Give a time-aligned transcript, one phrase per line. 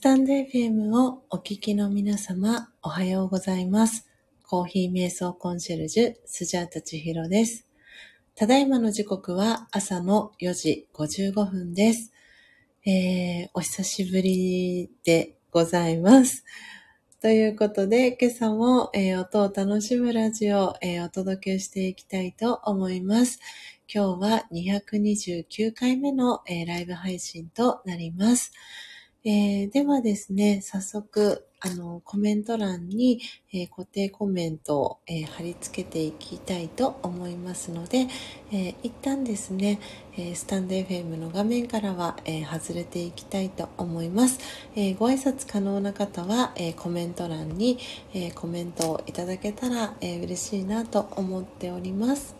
[0.00, 4.08] スタンド FM をお聞きの皆様、おはようございます。
[4.46, 7.66] コーヒー瞑想コンシェルジュ、スジャータチヒロです。
[8.34, 12.14] ただいまの時刻は朝の4時55分です。
[12.86, 16.46] えー、お久しぶりでございます。
[17.20, 23.38] ということで、今朝も、えー音を楽しむラジオを、えーお届けしていきたいと思います。
[23.94, 28.52] 今日は229回目の、えーライブ配信となります。
[29.22, 33.20] えーではですね、早速、あの、コメント欄に、
[33.52, 38.06] えー固定コメントを、えー貼り付けていきたいと思いますので、
[38.50, 39.78] え一旦ですね、
[40.16, 44.38] えスタンド FM の画面からは、え外れていきたいと思います。
[44.74, 47.78] えご挨拶可能な方は、えコメント欄に、
[48.14, 52.39] えコメントをいただけたら、え嬉しいなと思っております。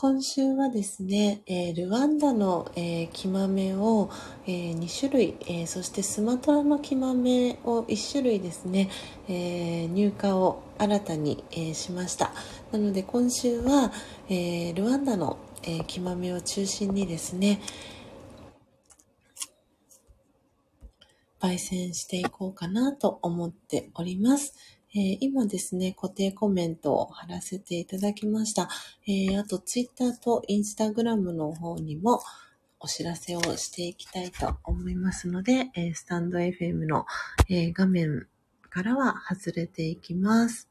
[0.00, 4.08] 今週はですね、えールワンダの、えー、木豆を、
[4.46, 8.90] えー2種類、えーそしてスマトラの木豆を1種類ですね、
[9.26, 12.30] えー入荷を新たに、えーしました。
[12.70, 13.90] なので今週は、
[14.28, 17.60] えールワンダの、えー木豆を中心にですね、
[21.40, 24.54] 焙煎していこうかなと思っております。
[24.94, 28.68] えー今ですね、固定コメントを貼らせていただきました。
[29.06, 32.20] えーあと、ツイッターとインスタグラムの方にも
[32.80, 37.06] お知らせをしていきたいと思いますので、えースタンド FM の、
[37.48, 38.26] えー画面
[38.70, 40.68] からは外れていきます。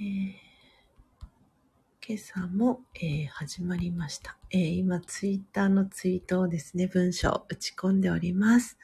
[0.00, 0.43] えー
[2.06, 4.36] 今朝も、えー始まりました。
[4.50, 8.76] えー今、ツイッターのツイートをですね、文章打ち込んでおります。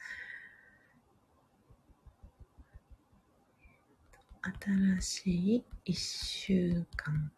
[4.41, 7.31] 新しい一週間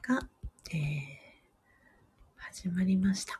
[0.00, 0.26] が、
[0.72, 1.20] えー
[2.38, 3.38] 始まりました。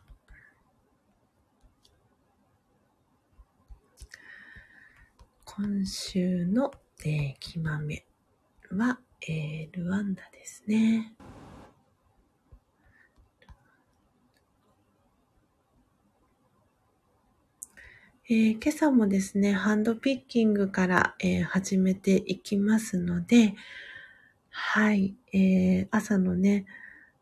[5.43, 6.71] 今週の、
[7.03, 8.05] えー、木豆
[8.73, 11.15] は、えールワンダですね。
[18.31, 23.55] えー今朝もですね、ハンドピッキングから、えー始めていきますので、
[24.49, 26.65] はい、えー朝のね、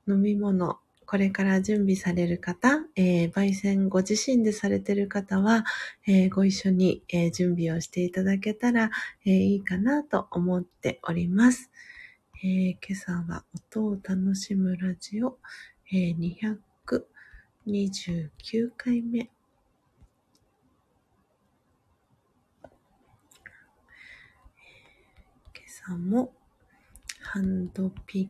[0.07, 0.77] 飲み物、
[1.07, 5.65] これから準備される方、えー焙煎ご自身でされてる方は、
[6.05, 8.91] えーご一緒に、えー準備をしていただけたら、
[9.25, 11.71] えーいいかなと思っております。
[12.43, 15.39] えー今朝は音を楽しむラジオ、
[15.91, 16.15] えー
[17.65, 19.31] 229回目
[25.89, 26.31] 今朝も
[27.19, 28.29] ハンドピ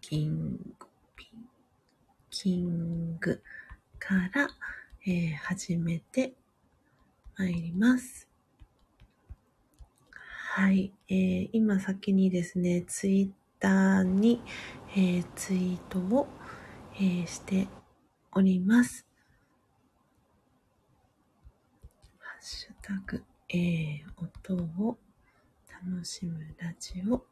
[0.00, 0.86] キング、
[1.16, 1.28] ピッ
[2.30, 3.42] キング
[3.98, 4.48] から、
[5.04, 6.34] えー始めて
[7.36, 8.28] まいります。
[10.12, 14.40] はい、えー今先にですね、ツイッターに、
[14.94, 16.28] えーツイートを、
[16.94, 17.66] えーして
[18.30, 19.04] おります。
[22.20, 24.02] ハッシュタグ、えー
[24.46, 24.96] 音を
[25.86, 27.26] 楽しむラジオ、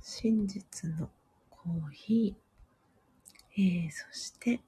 [0.00, 1.08] 真実の
[1.48, 4.60] コーヒー、えーそして、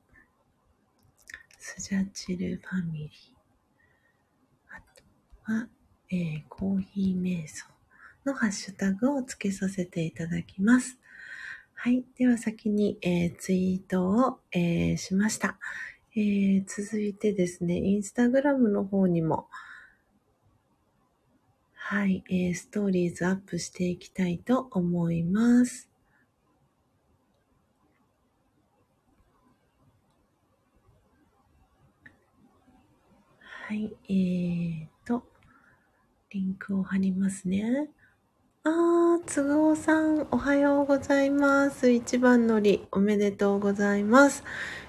[1.59, 3.10] スジャチルファミリー、
[4.71, 5.69] あとは、
[6.09, 7.66] えーコーヒー瞑想
[8.25, 10.97] のハッシュタグをつけさせていただきます。
[11.75, 12.05] はい。
[12.16, 15.59] では先に、えーツイートを、えーしました。
[16.15, 19.49] えー続いてですね、インスタグラムの方にも、
[21.87, 25.91] はい、えーストーリーズアップしていきたいと思います。
[33.38, 35.25] はい、えーと、
[36.31, 37.91] リンクを貼りますね。
[38.62, 41.91] あー、つぐおさん、おはようございます。
[41.91, 44.43] 一番乗り、おめでとうございます。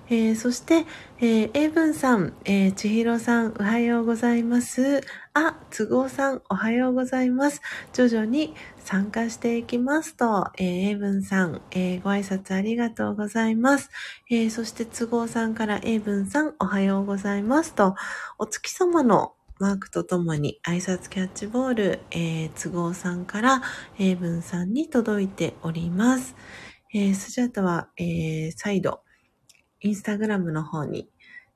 [0.08, 0.86] えーそして、
[1.20, 5.02] えー、エイブンさん、えー、ちひろさん、おはようございます。
[5.34, 7.62] あ、つぐおさん、おはようございます。
[7.92, 13.90] 徐々に参加していきますと、えー、エイブンさん、えーご挨拶ありがとうございます。
[14.30, 17.96] えーそして、つぐおさんからエイブンさん、おはようございますと、
[18.38, 23.64] お月様のマークとともに挨拶キャッチボール、えー、都合さんから
[23.98, 26.36] 英文さんに届いております。
[26.94, 29.02] えースジャータは、えー再度
[29.86, 31.08] インスタグラムの方に、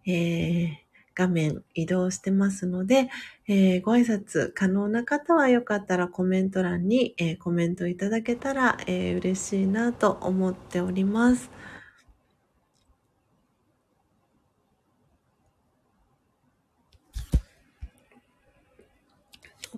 [0.06, 0.70] えー、
[1.16, 3.10] 画面移動してますので、
[3.48, 11.50] えー、ご挨拶可能な方はよかったらコメント欄に、えー、コメントいただけたら、えー、嬉しいなと思っております。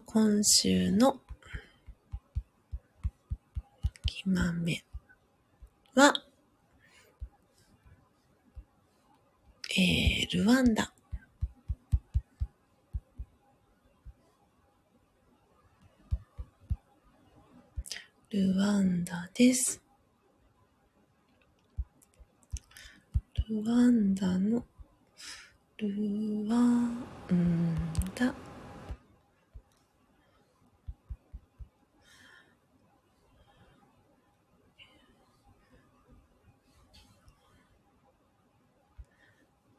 [0.05, 1.21] 今週の
[4.05, 4.83] きまめ
[5.95, 6.13] は、
[9.73, 10.91] えー、ルワンダ。
[18.31, 19.81] ルワンダです。
[23.49, 24.65] ルワンダの
[25.77, 25.87] ル
[26.49, 27.75] ワン
[28.13, 28.33] ダ。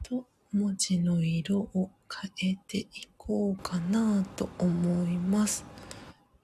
[0.02, 1.90] と文字の色を
[2.38, 5.64] 変えていこうかなと思います。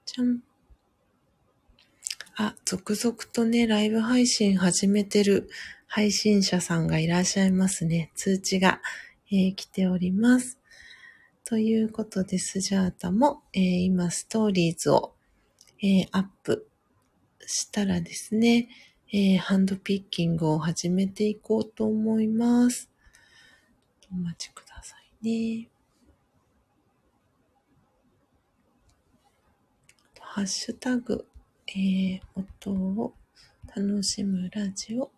[0.05, 0.39] じゃん。
[2.35, 5.49] あ、続々とね、ライブ配信始めてる
[5.87, 8.11] 配信者さんがいらっしゃいますね。
[8.15, 8.81] 通知が、
[9.31, 10.57] えー、来ております。
[11.43, 15.13] ということで、スジャータも、えー、今、ストーリーズを、
[15.81, 16.67] えー、アップ
[17.45, 18.69] したらですね、
[19.11, 22.88] えハンドピッキングを始めていこうと思います。
[24.11, 25.69] お待ちくださいね。
[30.19, 31.25] ハッシュタグ、
[31.67, 33.13] えー、音を
[33.75, 35.11] 楽しむラジオ。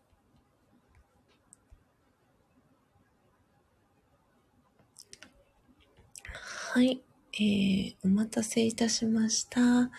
[6.73, 7.01] はい、
[7.33, 9.91] えー、お待たせいたしました。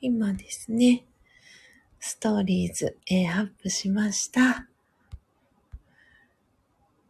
[0.00, 1.04] 今ですね、
[1.98, 4.68] ストーリーズ、えー、アップしました。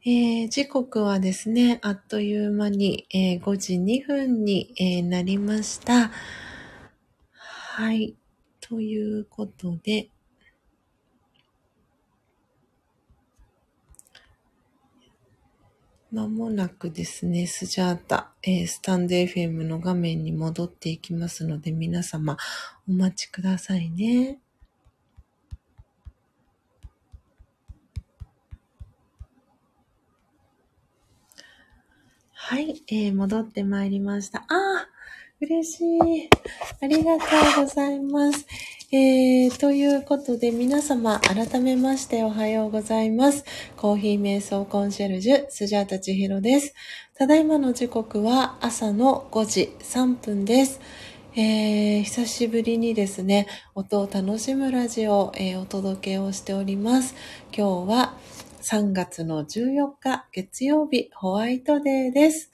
[0.06, 6.10] えー、時刻はですね、あっという間に、えー、5時2分に、えー、なりました。
[7.32, 8.14] はい。
[8.60, 10.10] ということで、
[16.12, 22.36] まもなくですね、スジャータ、えー、スタンド FM の画面に戻っていきますので、皆様
[22.86, 24.43] お待ちくださいね。
[32.46, 34.40] はい、えー、戻ってまいりました。
[34.40, 34.88] ああ
[35.40, 36.28] 嬉しい。
[36.82, 37.24] ありがと
[37.62, 38.46] うございます。
[38.92, 43.46] えー、ということで皆様改めましておはようございます。
[43.78, 46.74] コーヒー瞑想コンシェルジュ、スジャータチヒロです。
[47.16, 50.82] ただいまの時刻は朝の5時3分です。
[51.36, 57.14] えー、久しぶりにですね、音を楽しむラジオを、えー、お届けをしております。
[57.56, 58.18] 今日は
[58.64, 62.50] 3月の14日月曜日ホワイトデーです。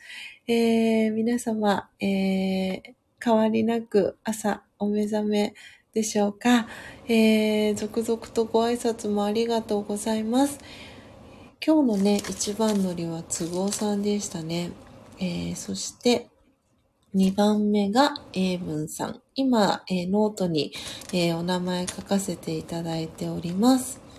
[0.49, 2.81] えー、皆様、えー、
[3.25, 5.55] 変わりなく朝お目覚め
[5.95, 6.67] でしょうか、
[7.07, 10.59] えー、続々とご挨拶もありがとうございます。
[11.65, 14.73] 今日のね、一番乗りは都合さんでしたね。
[15.21, 16.29] えー、そして、
[17.15, 19.23] 2番目が英文さん。
[19.37, 20.73] 今、えー、ノートに、
[21.13, 24.10] えー、お名前書かせていただいております。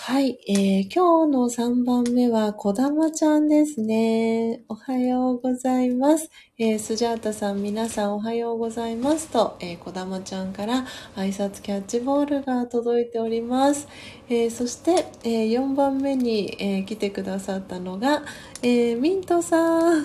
[0.00, 4.62] はい、えー、今日の3番目は、こだまちゃんですね。
[4.68, 6.30] おはようございます。
[6.56, 10.86] えー、スジャータさん、皆さんおはようございますと、えー、こだまちゃんから
[11.16, 13.88] 挨拶キャッチボールが届いております。
[14.30, 18.22] えー、そして、え、4番目に、え、来てくださったのが、
[18.62, 20.04] え、ミントさん。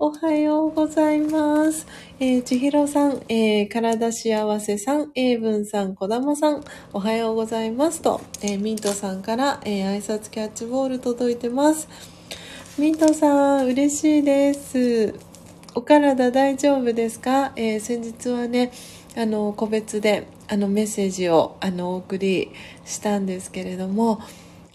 [0.00, 1.84] おはようございます。
[2.20, 6.62] えー、ちひろさん、えー、体幸せさん、えいぶんさん、こだまさん、
[6.92, 11.88] おはようございますと、えー、ミントさんから、えー、挨拶キャッチボール届いてます。
[12.78, 15.16] ミントさん、嬉しいです。
[15.74, 18.70] お体大丈夫ですか、えー、先日はね、
[19.16, 22.52] あの、個別で、あの、メッセージを、あの、お送り
[22.84, 24.20] したんですけれども、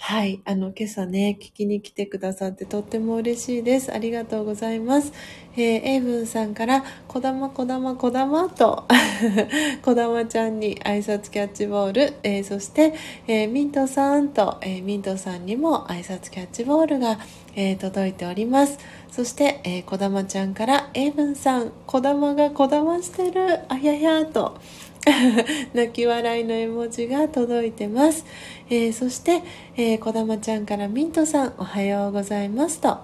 [0.06, 0.42] はい。
[0.44, 3.90] あの、今朝ね、聞きに来てくださってとっても嬉しいです。
[3.94, 5.14] ありがとうございます。
[5.56, 8.50] えー、エイブンさんから、こだまこだまこだま？
[8.50, 8.84] と、
[9.82, 12.94] こだまちゃんに挨拶キャッチボール、えー、そして、
[13.28, 17.18] えー、ミントさんと、えー、ミントさんにも挨拶キャッチボールが、
[17.56, 18.80] えー、届いております。
[19.10, 24.60] そして、えー、こだまちゃんから、エイブンさん、こだまがこだましてる、あややと、
[25.74, 28.26] 泣き笑いの絵文字が届いてます。
[28.70, 29.42] えー、そして、
[29.76, 33.00] えー、こだまちゃんからミントさん、おはようございますと。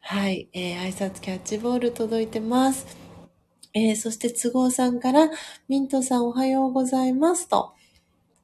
[0.00, 2.86] はい、えー、挨拶キャッチボール届いてます。
[3.72, 5.30] えー、そして、都合さんから、
[5.68, 7.72] ミントさんおはようございますと。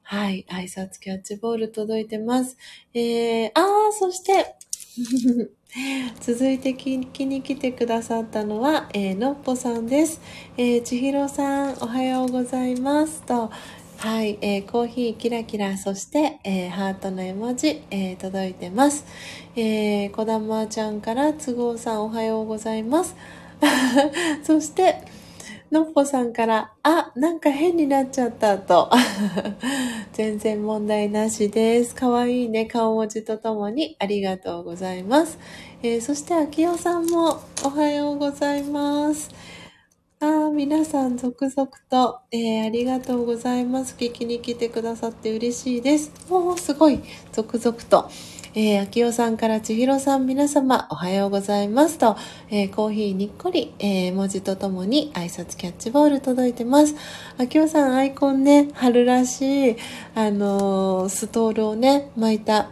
[0.01, 2.57] はい、挨拶キャッチボール届いてます。
[2.93, 4.55] えー、あー、そして
[6.19, 10.21] 続いて聞きに来てくださったのは、えー、のっぽさんです。
[10.57, 13.51] えー、ちひろさん、おはようございますと、
[13.97, 19.05] はい、えー、コーヒーキラキラ、そして、えー、ハートの絵文字、えー、届いてます。
[19.55, 23.15] えー、こだまちゃんから都合さんおはようございます。
[24.43, 25.03] そして、
[25.69, 28.89] のっぽさんから、あ、なんか変になっちゃったと。
[30.13, 31.93] 全然問題なしです。
[31.93, 35.37] かわいいね、顔文字とともにありがとうございます。
[35.83, 39.29] えー、そして、あきおさんもおはようございます。
[40.19, 43.95] あ皆さん続々と、えー、ありがとうございます。
[43.95, 46.11] 聞きに来てくださって嬉しいです。
[46.31, 47.01] おー、すごい。
[47.31, 48.09] 続々と。
[48.55, 52.17] えー、秋代さんから千尋さん皆様おはようございますと、
[52.49, 56.95] えー、コーヒーにっこり、えー、文字とともに挨拶キャッチボール届いてます。
[57.37, 59.75] 秋代さんアイコンね、春らしい、
[60.15, 62.71] あのー、ストールをね、巻いた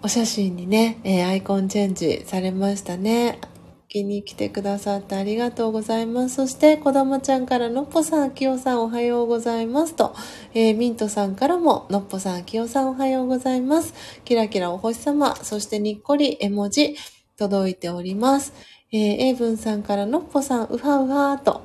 [0.00, 3.40] お写真にね、えアイコンチェンジされましたね。
[3.88, 6.36] きに来てくださってありがとうございます。
[6.36, 10.14] そして、こだまちゃんからのっぽさん、きおさんおはようございますと、
[10.54, 13.94] えー、ミントさんからものっぽさん、きおさんおはようございます。
[14.24, 16.94] キラキラお星様、そしてにっこり絵文字
[17.36, 18.52] 届いております。
[18.92, 21.62] えー、エイブンさんからのっぽさん、うはうはーと。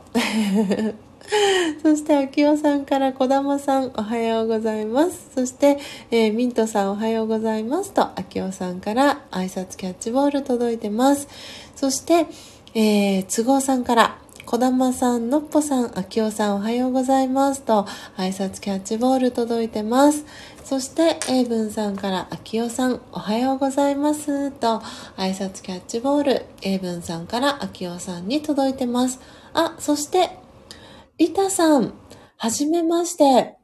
[1.82, 5.30] そして、あきおさんからこだまさん、おはようございます。
[5.34, 5.78] そして、
[6.12, 11.28] えー、ミントさん、おはようございますと、あきおさんから挨拶キャッチボール届いてます。
[11.76, 12.28] そして、
[12.76, 17.86] えー、都合さんから、こだまさん、のっぽさん、あきおさん、おはようございますと、
[18.18, 20.26] 挨拶キャッチボール届いてます。
[20.66, 24.82] そして、エイブンさんから、あきおさん、おはようございますと、
[25.18, 29.20] 挨拶キャッチボール、エイブンさんから、あきおさんに届いてます。
[29.54, 30.43] あ、そして、
[31.20, 31.94] リタさん、
[32.38, 33.56] はじめまして。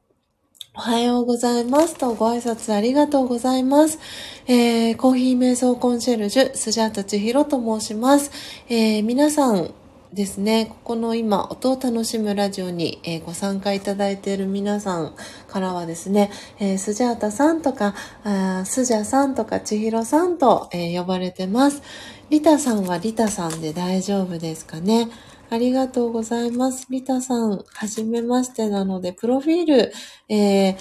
[0.76, 3.98] おはようございますとご挨拶ありがとうございます。
[4.46, 8.30] えー、コーヒー瞑想コンシェルジュ、スジャータチヒロと申します。
[8.70, 9.74] えー、皆さん
[10.14, 15.16] ですね、ここの今、音を楽しむラジオに、えー、ご参加いただいている皆さん
[15.48, 16.30] からはですね、
[16.60, 21.82] え、スジャータさんとか、あスジャさんとかチヒロさんと、え、呼ばれてます。
[22.30, 25.10] リタさんはリタさんで大丈夫ですかね。
[25.52, 26.86] ありがとうございます。
[26.90, 29.92] リタさん、はじめましてなので、プロフィール、
[30.30, 30.78] えー、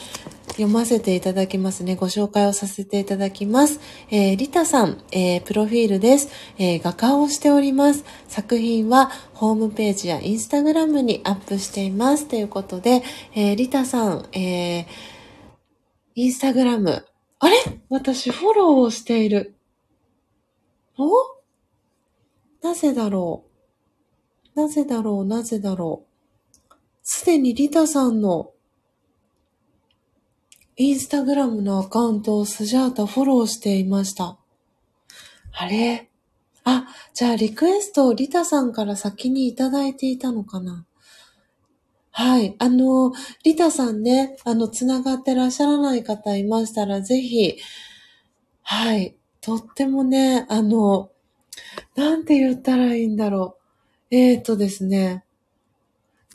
[0.48, 1.96] 読ませていただきますね。
[1.96, 3.80] ご紹介をさせていただきます。
[4.10, 8.04] えー、リタさん、えー、プロフィールです、えー、画家をしております。
[8.28, 12.26] 作品はホームページやインスタグラムにアップしています。
[12.26, 13.02] ということで、
[13.34, 14.87] えー、リタさん、えー、
[16.14, 17.06] インスタグラム、
[17.38, 17.56] あれ？
[17.88, 19.54] 私フォローをしている。
[20.98, 21.08] お？
[22.60, 23.48] なぜだろう？
[24.59, 26.05] なぜだろう、なぜだろ
[26.69, 26.75] う。
[27.05, 28.50] すでにリタさんの
[30.77, 34.37] インスタグラムのアカウントをスジャータフォローしていました。
[35.53, 36.11] あれ？
[36.65, 40.85] あ、じゃあリクエストをリタさんから先にいただいていたのかな
[42.11, 42.57] はい。
[42.59, 43.12] あの、
[43.45, 47.59] リタさんね、あの、つながってらっしゃらない方いましたら、ぜひ、
[48.62, 49.17] はい。
[49.41, 51.12] とってもね、あの、
[51.95, 53.58] なんて言ったらいいんだろう。
[54.11, 55.25] えーとですね、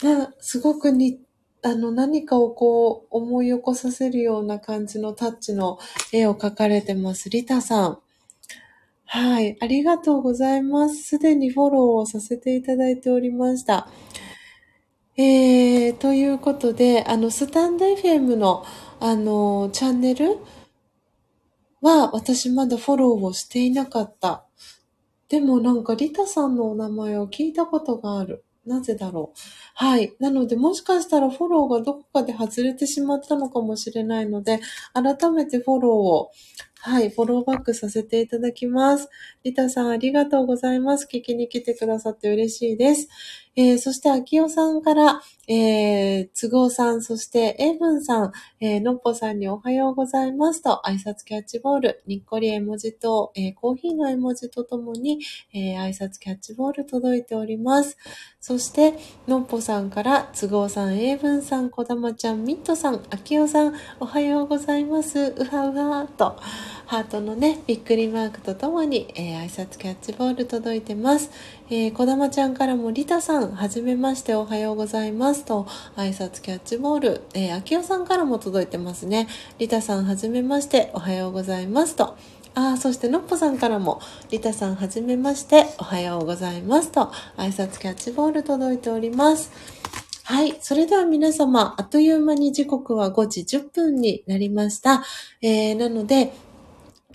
[0.04, 1.20] な、すごくに、
[1.64, 5.80] あの、何かをこう、思い起こさせるような感じのタッチの
[6.12, 7.30] 絵を描かれてます。
[7.30, 8.00] リタさん。
[9.06, 9.58] はい。
[9.60, 11.04] ありがとうございます。
[11.04, 13.88] すでにフォローをさせていただいておりました。
[15.16, 18.66] えー、ということで、あの、スタンド FM の、
[19.00, 20.38] あの、チャンネル
[21.82, 24.46] は、私まだフォローをしていなかった
[25.34, 28.46] でもなんかリタさんのお名前を聞いたことがある。
[28.68, 29.40] なぜだろう。
[29.74, 30.14] はい。
[30.20, 34.60] なので、もしかしたらフォローがどこかで外れてしまったのかもしれないので、
[34.94, 36.32] 改めてフォローを、
[36.82, 39.10] はい、フォローバックさせていただきます。
[39.44, 41.08] リタさん、ありがとうございます。
[41.12, 43.08] 聞きに来てくださって嬉しいです。
[43.56, 55.20] えー、そして、秋代さんから、えー、都合さん、そして、エイブンさん、えー、のっぽさんにおはようございますと、挨拶キャッチボール、にっこり絵文字と、えー、コーヒーの絵文字とともに、
[55.54, 57.98] えー、挨拶キャッチボール届いております。
[58.40, 58.94] そして、
[59.28, 65.20] のっぽさんから、都合さん、エイブンさん、こだまちゃん、ミットさん、秋代さん、おはようございます。
[65.38, 66.38] うはうはと、
[66.86, 71.32] ハートのね、びっくりマークとともに、えー、挨拶キャッチボール届いてます。
[71.70, 79.28] えー、こだまちゃんからも、リタさん、はじめまして、おはようございますと、挨拶キャッチボール、えー、あきおさんからも届いてますね。
[79.60, 82.18] リタさん、はじめまして、おはようございますと、
[82.56, 84.00] あ、そしてのっぽさんからも、
[84.30, 89.52] リタさんはじめまして、おはようございますと、挨拶キャッチボール届いております。
[90.26, 90.56] はい。
[90.62, 95.04] それでは皆様、あっという間に時刻は5時10分になりました。
[95.42, 96.34] えー、なので、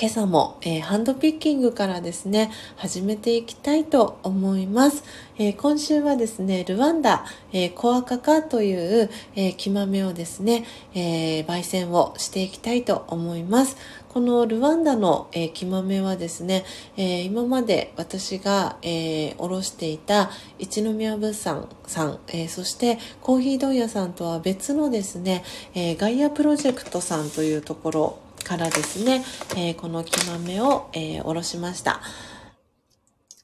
[0.00, 5.02] 今朝も、えー、ハンドピッキングからですね、始めていきたいと思います。
[5.38, 10.64] えー、今週はですね、ルワンダ、えー、コアカカという、えー、木豆をですね、
[10.94, 13.76] え焙煎をしていきたいと思います。
[14.08, 16.64] このルワンダの、えー、木豆はですね、
[16.96, 25.42] え今まで私が、えおろしていた一宮物産さん、えそしてコーヒー問屋さんとは別のですね、
[25.74, 29.22] えガイアプロジェクトさんというところからですね、
[29.56, 32.00] えー、この木豆を、えー、おろしました。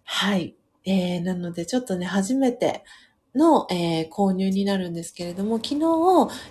[0.02, 0.54] はい。
[0.86, 2.84] えー、なのでちょっとね、初めて
[3.34, 5.80] の、えー、購入になるんですけれども、昨日、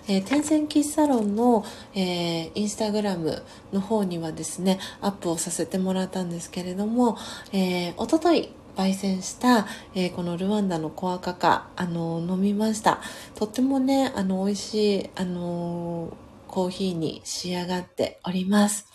[0.08, 3.42] えー、天線喫茶論の、えー、インスタグラム
[3.72, 7.18] の方にはですね、アップをさせてもらったんですけれども、
[7.52, 13.00] えー、おととい、焙煎した、えー、このルワンダのコアカカ、あの飲みました。
[13.34, 16.16] とってもね、あの、美味しい、あの
[16.54, 18.86] コーヒーに仕上がっております。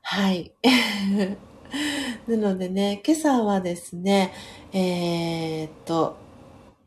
[0.00, 0.50] はい。
[2.26, 4.32] なのでね、今朝はですね、
[4.72, 6.16] えー、っと、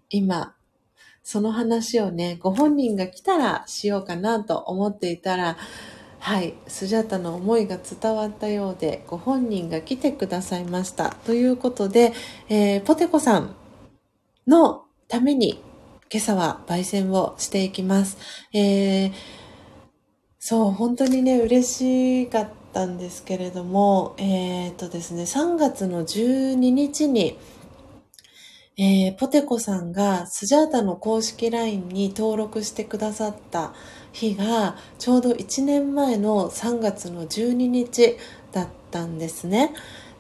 [0.09, 0.55] 今、
[1.21, 5.57] その話をね、ご本人が来たらしようかなと思っていたら、
[6.17, 11.11] はい、スジャタの思いが伝わったようで、ご本人が来てくださいました。
[11.11, 12.13] ということで、
[12.49, 13.55] えー、ポテコさん
[14.47, 15.61] のために
[16.11, 18.17] 今朝は焙煎をしていきます。
[18.53, 19.40] えー
[20.43, 27.37] そう、本当にね、嬉しかったんですけれども、えっ、ー、とですね、3月の12日に、
[28.75, 33.75] えー、ポテコさんがスジャータの公式 LINE に登録してくださった
[34.13, 38.17] 日が、ちょうど1年前の3月の12日
[38.51, 39.75] だったんですね。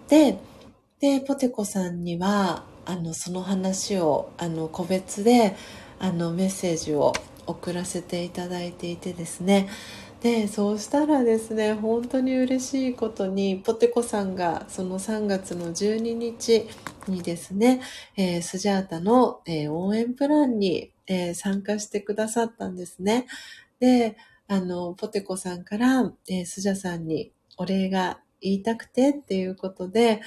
[0.07, 0.37] で、
[0.99, 5.55] で、ポテコさんには、あの、その話を、あの、個別で、
[5.97, 7.13] あの、メッセージを
[7.47, 9.67] 送らせていただいていてですね、
[10.21, 16.67] でそうしたらですね本当に嬉しいことにポテコさんがその3月の12日
[17.07, 17.81] にですね、
[18.15, 23.25] えー、スジャータの、えー、応援プランに、えー、参加してくださったんですね。
[23.79, 24.15] で、
[24.47, 30.21] あの、ポテコさんから、えスジャさんにお礼が言いたくてっていうことで、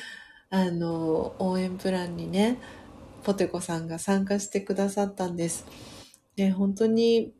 [0.50, 2.58] あの、応援プランにね、
[3.22, 5.66] ポテコさんが参加してくださったんです。
[6.36, 7.32] で、本当に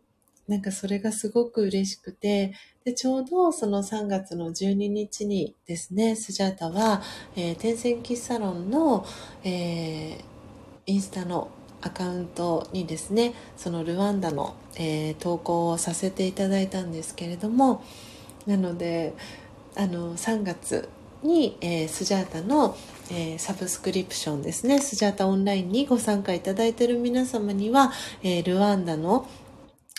[0.49, 2.55] なんかそれがすごく嬉しくて、
[2.85, 7.03] で、ちょうどその3月の12日にですね、スジャータは、
[7.35, 9.07] えー、天線喫茶論の、
[9.43, 10.23] えー、
[10.87, 11.49] インスタの
[11.81, 17.83] アカウントにですね、そのルワンダの、えー、投稿をさせていただいたんですけれども、
[18.47, 19.15] なので、
[19.77, 20.89] あの、3月
[21.23, 22.77] に、えー、スジャータの、
[23.11, 29.27] えー、サブスクリプションですね、スジャータオンラインにご参加いただいている皆様には、えー、ルワンダの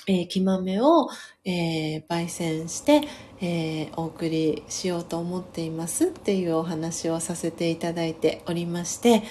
[0.08, 1.10] えー、木豆を、
[1.44, 3.02] えー、焙煎して、
[3.41, 9.24] えー、お送りしようと思っていますっていうお話をさせていただいておりまして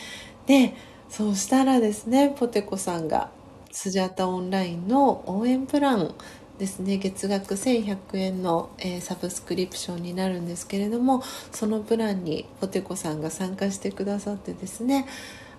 [0.47, 0.75] で
[1.09, 3.31] そうしたらですねポテコさんが
[3.71, 6.15] スジャータオンラインの応援プラン
[6.59, 15.07] ですね月額1100円の、えー、サブスクリプションになるんですけれどもそのプランにポテコさんが参加してくださってですね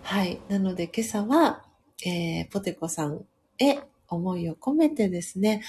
[0.03, 1.63] はいなので今朝は、
[2.05, 3.25] えー、ポテコさん
[3.57, 5.61] へ思いを込めてですね、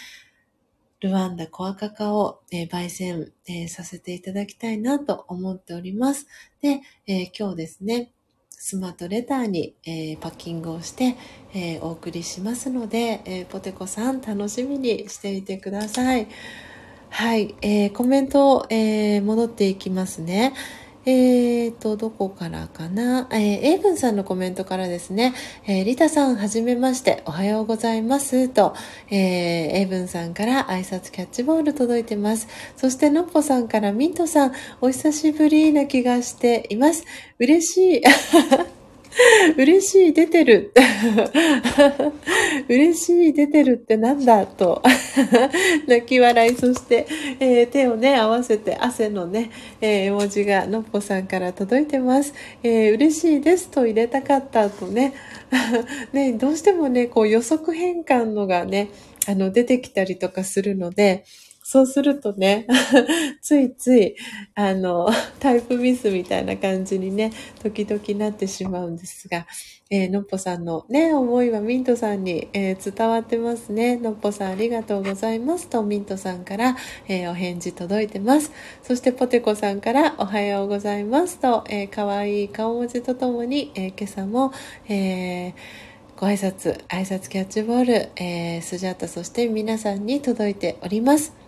[1.00, 6.26] ルワンダコアカカを、えー、焙煎、えー、させていただきたいなと思っております。
[6.60, 8.12] で、えー、今日ですね、
[8.50, 11.16] スマートレターに、えー、パッキングをして、
[11.52, 16.26] えー、お送りしますので、えー、ポテコさん楽しみにしていてください。
[17.10, 20.54] はい、えー、コメント、えー、戻っていきますね。
[21.08, 23.28] えーと、どこからかな？
[23.30, 28.74] えー、エイブンさんのコメントからですね、えー、リタさん、はじめまして、おはようございます、と、
[29.08, 32.48] えー、エイブンさんから挨拶キャッチボール届いてます。
[32.76, 37.04] そして、のっぽさんからミントさん、お久しぶりな気がしています。
[37.38, 38.02] 嬉しい。
[39.56, 40.72] 嬉しい、出てる。
[42.68, 44.82] 嬉しい、出てるってなんだと。
[45.86, 47.06] 泣き笑い、そして、
[47.40, 49.50] えー、手をね、合わせて汗のね、
[49.80, 52.34] えー、絵文字がのっぽさんから届いてます。
[52.62, 55.14] えー、嬉しいですと入れたかったとね。
[56.12, 58.88] ね、どうしてもね、こう予測変換のがね、
[59.26, 61.24] あの、出てきたりとかするので、
[61.68, 62.64] そうするとね、
[63.42, 64.14] ついつい、
[64.54, 65.08] あの、
[65.40, 69.48] タイプミスみたいな感じにね、時々なってしまうんですが、
[69.90, 73.96] えー、のっぽさんのね、思いはミントさんに、えー、伝わってますね。
[73.96, 76.76] のっぽさんありがとうございますと、ミントさんから、
[77.08, 78.52] えー、お返事届いてます。
[78.84, 84.52] そしてポテコさんからおはようございますと、えー、かわいい顔文字とともに、え、今朝も、
[84.88, 85.52] え
[86.16, 91.45] ご挨拶、挨拶キャッチボール、え、スジャータ、そして皆さんに届いております。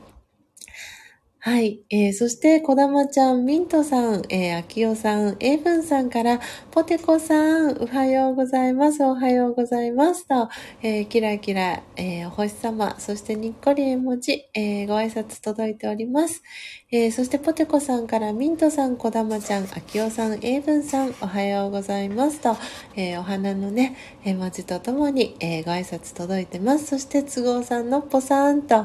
[1.49, 1.81] はい。
[1.89, 9.03] えー、そして、こだまちゃん、ミントさん、えー、あきおさん、エイブンさんから、ポテコさん、おはようございます。
[9.03, 10.51] おはようございますと、
[10.83, 16.43] えー、キラキラ、えー、お星様、そしてにっこり絵文字、えー、ご挨拶届いております。
[16.91, 22.59] えー、そして、ポテコさんから、ミントさん、こだまちゃん、あきおさん、エイブンさん、おはようございますと、
[22.95, 26.89] えー、お花のね、絵文字とともに、えー、ご挨拶届いてます。
[26.89, 28.85] そして、都合さん、のっぽさんと、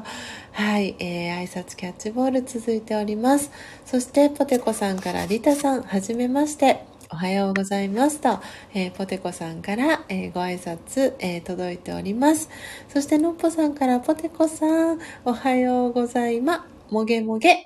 [0.54, 3.50] はい、えー、挨拶キャッチボール続いております。
[3.86, 6.86] そして、ポテコさんからリタさん、はじめまして。
[7.12, 8.40] おはようございますと、
[8.74, 12.50] えー、ポテコさんから、えー、ご挨拶、えー、届いております。
[12.88, 16.94] そして、のっぽさんからポテコさん、おはようございます。
[16.94, 17.66] もげもげ。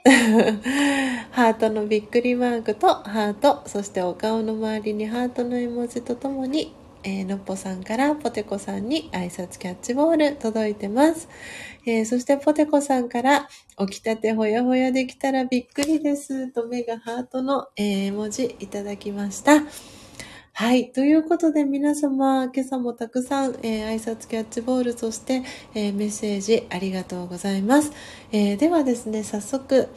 [1.31, 6.73] ハートのびっくりマークとハート、そしてお顔の周りにハートの絵文字とともに、
[7.07, 11.29] えー、のっぽさんからポテコさんに挨拶キャッチボール届いてます。
[11.85, 19.63] えー、そしてポテコさんから起きたてほやほやできたらびっくりですと目がハートの、えー、文字いただきました。
[20.51, 20.91] はい。
[20.91, 25.43] ということで皆様、今朝もたくさん、えー、挨拶キャッチボール、そして、
[25.75, 27.93] えー、メッセージありがとうございます。
[28.33, 29.87] えー、ではですね、早速、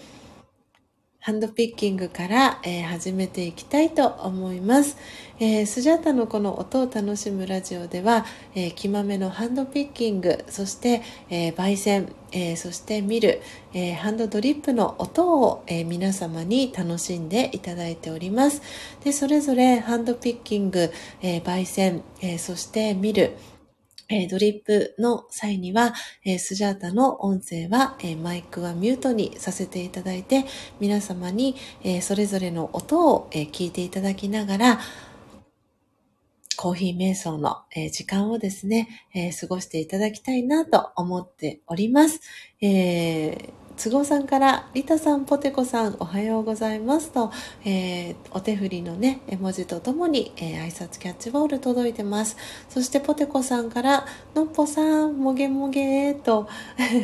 [1.22, 4.96] ハンドピッキングから、えー、始めていきたいと思います。
[5.38, 13.42] えー、スジャータのこの音を楽しむラジオでは、えー、木豆のハンドピッキング、そして、え、焙煎、えそして見る、
[13.74, 18.62] えハンドドリップの音を、え皆様に楽しんでいただいております。
[19.04, 23.36] で、それぞれハンドピッキング、え焙煎、えそして見る、
[24.10, 25.94] えドリップの際には、
[26.24, 30.44] えスジャータの音声は、えマイクはミュートにさせていただいて、
[30.80, 34.80] 皆様に、えそれぞれの音を、え聞いていただきながら、
[36.56, 42.20] コーヒー瞑想の、え時間をですね、え過ごしていただきたいなと思っております。
[42.60, 47.32] えー都合さんから、リタさん、ポテコさん、おはようございますと、
[47.64, 52.36] えー、お手振りのね、絵文字とともに、えー、挨拶キャッチボール届いてます。
[52.68, 56.46] そして、ポテコさんから、のっぽさん、もげもげーと、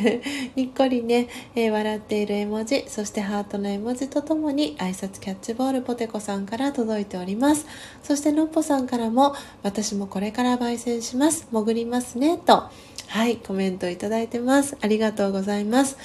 [0.55, 7.65] にっこりね、えー、笑っている絵文字、そしてハートの絵文字とともに、挨拶キャッチボール、ポテコさんから届いております。
[8.03, 11.47] そして、のっぽさんからも、私もこれから焙煎します。
[11.51, 12.65] 潜りますね、と、
[13.07, 14.77] はい、コメントいただいてます。
[14.81, 15.97] ありがとうございます。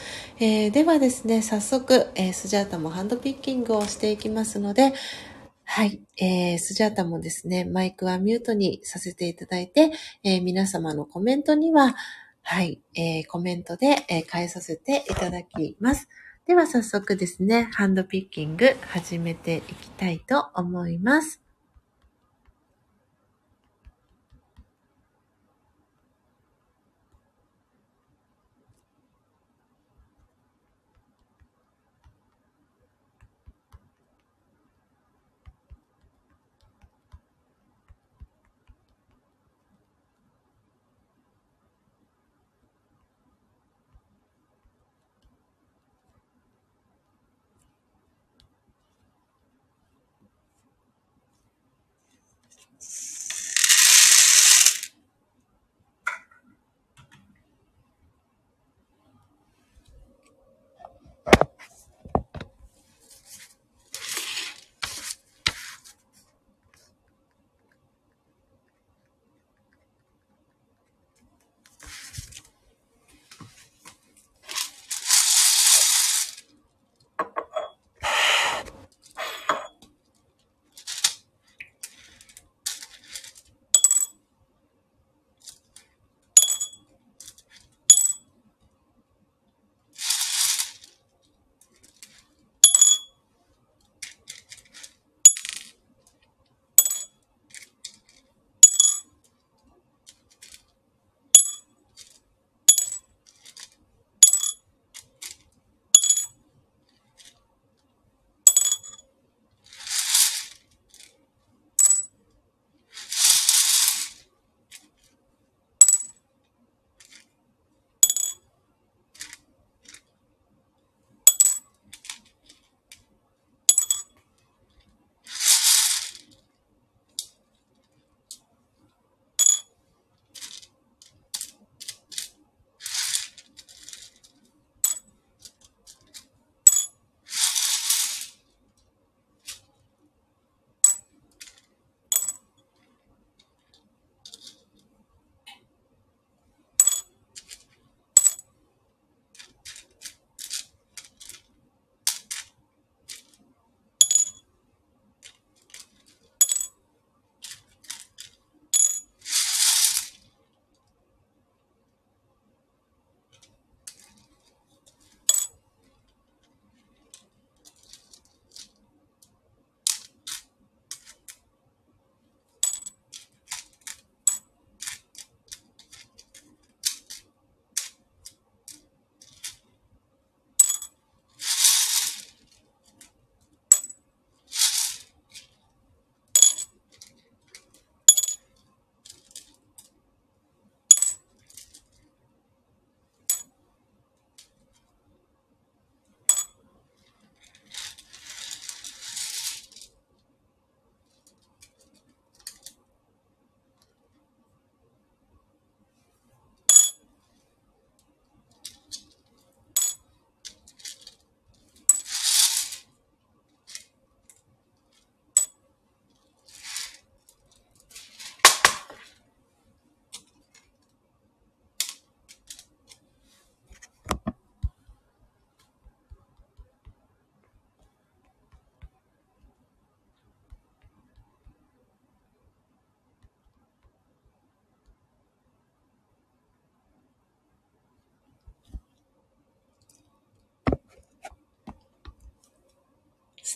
[0.45, 4.93] えー、ではですね、早速、えー、スジャータもハンドピッキングをしていきますので、
[5.63, 9.93] はい、えー、スジャータもですね、マイクはミュートにさせていただいて、
[10.25, 11.95] え、皆様のコメントには、
[12.43, 16.09] はい、え、コメントで、えー、返させていただきます。
[16.45, 21.52] では早速ですね、ハンドピッキング始めていきたいと思います。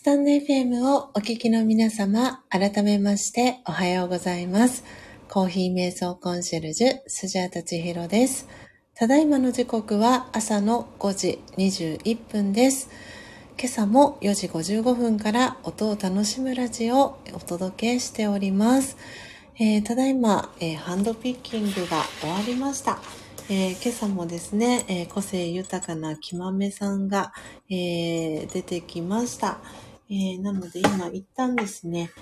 [0.06, 4.84] タンド FM をお聞きの皆様、改めましておはようございます。
[5.28, 8.46] コーヒー瞑想コンシェルジュ、スジャータチヒロです。
[8.94, 12.88] ただいまの時刻は朝の5時21分です。
[13.58, 18.96] 今朝も4時55分から音を楽しむラジオをお届けしております。
[19.58, 23.00] えー、ただいま、えー、ハンドピッキングが終わりました。
[23.48, 27.32] えー、今朝もですね、えー、個性豊かなきまめさんが、
[27.68, 29.58] えー、出てきました。
[30.08, 32.12] えーなので今一旦ですね、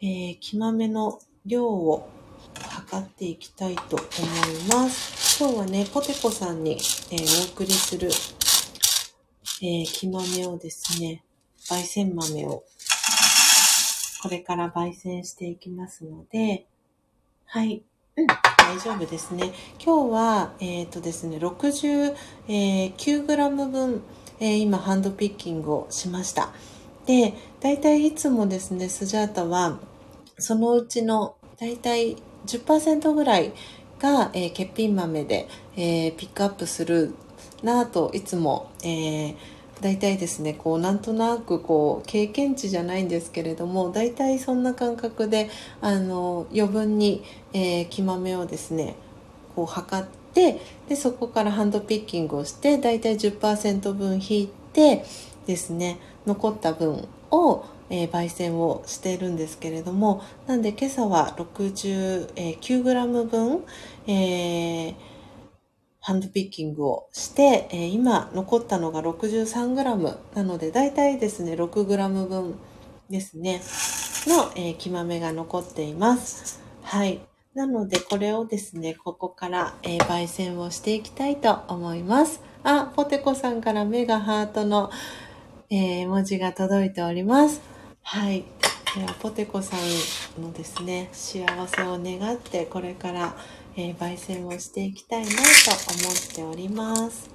[0.00, 2.08] えきまめの量を
[2.70, 4.08] 測っていきたいと思い
[4.74, 5.42] ます。
[5.42, 6.78] 今日はね、ポテコさんに、
[7.10, 7.18] えお
[7.52, 8.08] 送りする、
[9.60, 11.22] えきまめをですね、
[11.68, 12.64] 焙煎豆を
[14.22, 16.64] これから焙煎していきますので、
[17.44, 17.82] はい。
[18.16, 19.52] うん、大丈夫ですね。
[19.84, 24.02] 今日は、えっ、ー、とですね、69g、分、
[24.40, 26.52] えー、今ハンドピッキングをしました。
[27.06, 29.78] で、大体いつもですね、スジャータは、
[30.38, 32.16] そのうちの大体
[32.46, 33.52] 10%ぐらい
[33.98, 37.14] が、えー、欠品豆で、えー、ピックアップする
[37.62, 39.36] なぁといつも、えー、
[39.80, 48.96] 大体ですねこうなんとなくこう経験値じゃないんですけれども大体そんな感覚であの余分に、えー、木豆をですね
[49.54, 50.60] こう測ってで
[50.96, 55.04] そこからハンドピッキングをして大体10%分引いて
[55.46, 63.64] ですね残った分を、えー、焙煎をしているんですけれどもなんで今朝は 69g 分、
[64.06, 64.94] えー
[66.04, 72.56] ハンドピッキングをして、えー、今残ったのが 63g なのでだいたいですね 6g 分
[73.08, 73.62] ですね
[74.26, 76.60] の、えー、木豆が残っています。
[76.82, 77.20] はい。
[77.54, 82.40] なのでこれをですね、ここから、えー、焙煎をしていきたいと思います。
[82.62, 84.90] あ、ポテコさんから目がハートの、
[85.70, 87.60] えー、文字が届いております。
[88.02, 88.44] はい。
[88.94, 93.34] では、ポテコさんのですね、幸せを願ってこれから
[93.74, 95.34] えー、焙煎をしていきたいなと
[96.04, 97.31] 思っております。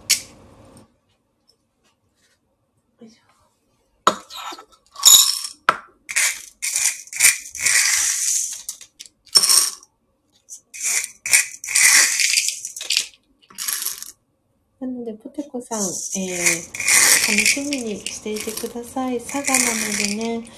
[14.87, 19.19] なので、ポテコさん、えー、楽しみにしていてください。
[19.19, 20.49] 佐賀なのでね、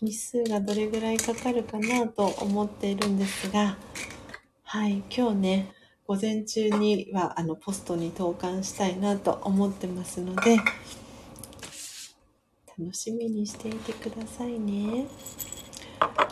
[0.00, 3.76] 日数がどれぐらいかかるかなと思っているんですが、
[4.62, 5.72] はい、今日ね、
[6.06, 10.56] 午前中にはあのポストに投函したいなと思ってますので、
[12.78, 15.06] 楽しみにしていてくださいね。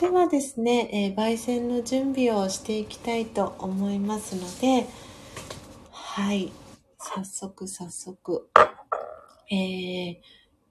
[0.01, 4.87] ではですね、えー、焙煎の準備をしていきたいと思いますので、
[5.91, 6.51] はい、
[7.05, 8.49] 早速早速、
[9.51, 10.17] えー、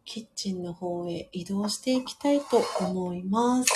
[0.06, 3.70] キッチンの方へ移動していきたいと思います。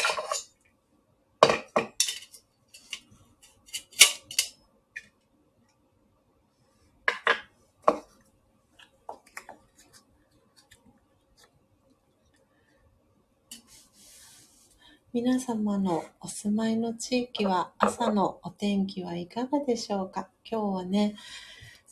[15.13, 20.29] 皆様のお住まいの地域は朝のお天気はいかがでしょうか？
[20.49, 21.15] 今日はね、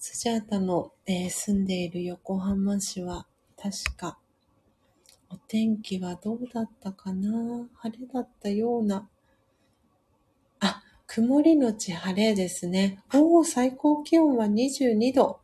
[0.06, 4.18] スジャータの、えー、住んでいる横浜市は確か
[5.30, 7.70] お天気はどうだったかな？
[7.74, 9.08] 晴れだったような。
[10.60, 13.02] あ、曇りのち晴れですね。
[13.13, 15.39] おお、最高気温は22度。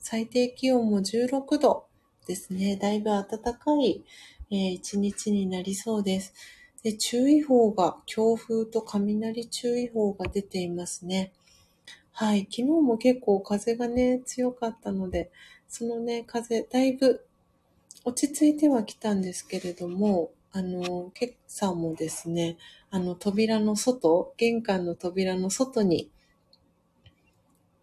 [0.00, 1.84] 最低気温も16度
[2.26, 2.76] ですね。
[2.76, 4.02] だいぶ暖かい、
[4.50, 6.32] えー、一日になりそうです。
[6.82, 11.30] で、注意報が、強風と雷注意報が出ていますね。
[12.20, 12.48] はい。
[12.50, 15.30] 昨日も結構風がね、強かったので、
[15.68, 17.24] そのね、風、だいぶ
[18.04, 22.56] 落ち着いてはきたんですけれども、あの、今朝もですね、
[22.90, 26.10] あの、扉の外、玄関の扉の外に、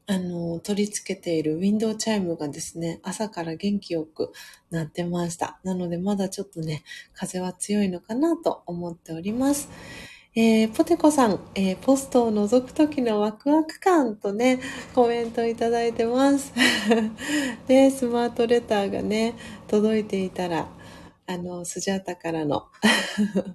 [0.05, 4.33] あの、取り付けているウィンドウチャイムがですね、朝から元気よく
[4.69, 5.61] なってました。
[5.63, 9.69] なのでまだちょっとね、風は強いのかなと思っております。
[10.37, 14.59] えー、ポテコさん、えー、ポストを覗くときのワクワク感とね、
[14.93, 16.51] コメントいただいてます。
[17.67, 19.35] で、 スマートレターがね、
[19.69, 20.67] 届いていたら、
[21.25, 22.65] あの、スジャータからの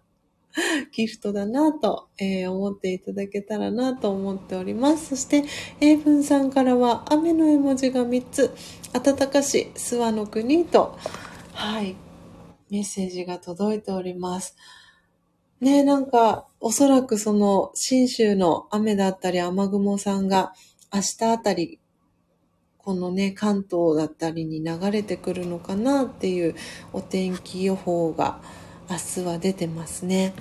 [0.96, 5.08] ギフトだなと、えー、思っていただけたらなと思っております。
[5.08, 5.44] そして、
[5.82, 8.54] 英文さんからは雨の絵文字が3つ、
[8.94, 10.96] 暖かし、諏訪の国と、
[11.52, 11.94] はい、
[12.70, 14.56] メッセージが届いております。
[15.60, 20.52] ねなんか、おそらくその、新州の雨だったり雨雲さんが、
[20.92, 21.80] 明日あたり
[22.82, 26.54] このね、関東だったりに流れてくるのかなっていう
[26.94, 28.40] お天気予報が
[28.88, 30.32] 明日は出てますね。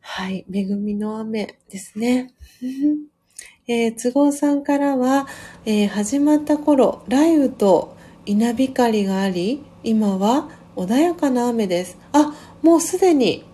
[0.00, 2.32] はい、恵みの雨ですね。
[3.68, 5.26] えー、都合さんからは、
[5.66, 11.98] えー、始まった頃、雷雨と稲光があり、今は穏やかな雨です。
[12.12, 13.44] あ、もうすでに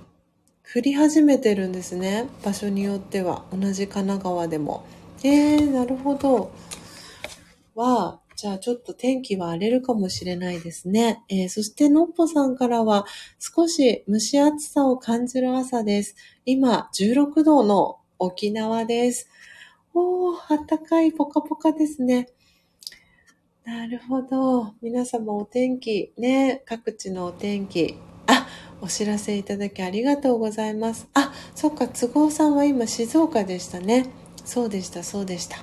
[0.74, 2.28] 降り始めてるんですね。
[2.42, 3.44] 場所によっては。
[3.52, 4.86] 同じ神奈川でも。
[5.22, 6.50] えー、なるほど。
[7.74, 11.24] は、じゃあちょっと天気は荒れるかもしれないですね。
[11.28, 13.04] えー、そしてのっぽさんからは
[13.38, 16.16] 少し蒸し暑さを感じる朝です。
[16.46, 19.28] 今16度の沖縄です。
[19.92, 22.28] おー、あったかいポカポカですね。
[23.64, 24.72] なるほど。
[24.80, 27.96] 皆様お天気、ね、各地のお天気。
[28.82, 31.06] お知らせいただきありがとうございます。
[31.14, 34.10] あ、そっか、都合さんは今静岡でしたね。
[34.44, 35.58] そうでした、そうでした。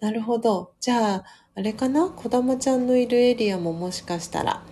[0.00, 0.72] なるほど。
[0.80, 1.24] じゃあ、
[1.54, 2.08] あれかな？
[2.10, 4.64] こだまちゃんのいるエリアももしかしたら、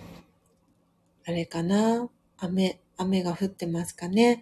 [1.25, 2.09] あれかな？
[2.37, 4.41] 雨、雨が降ってますかね？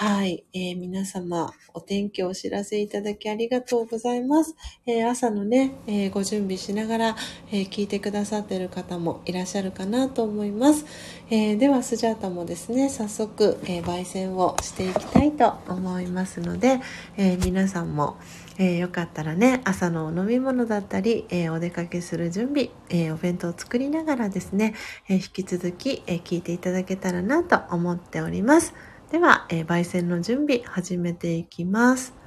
[0.00, 4.54] はい、えー、皆様、お天気をお知らせいただきありがとうございます。
[4.86, 7.16] えー、朝のね、えー、ご準備しながら、
[7.50, 10.86] え聞いてくださってる方もいらっしゃるかなと思います。
[11.30, 16.78] えでは、スジャータもですね、早速、え焙煎をしていきたいと思いますので、
[17.16, 18.18] え皆さんも、
[18.56, 24.74] えよかったらね、朝のお飲み物だったり、えお出かけする準備、えお弁当を作りながらですね、
[25.08, 28.74] え引き続き、え聞いていただけたらなと思っております。
[29.10, 32.17] では、えー、焙煎の準備始めていきます。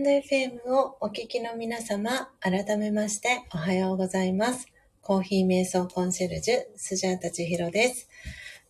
[0.00, 4.66] ンド FM をお聞きの皆様、改めましておはようございます。
[5.02, 8.08] コーヒー瞑想コンシェルジュ、スジャータチヒロです。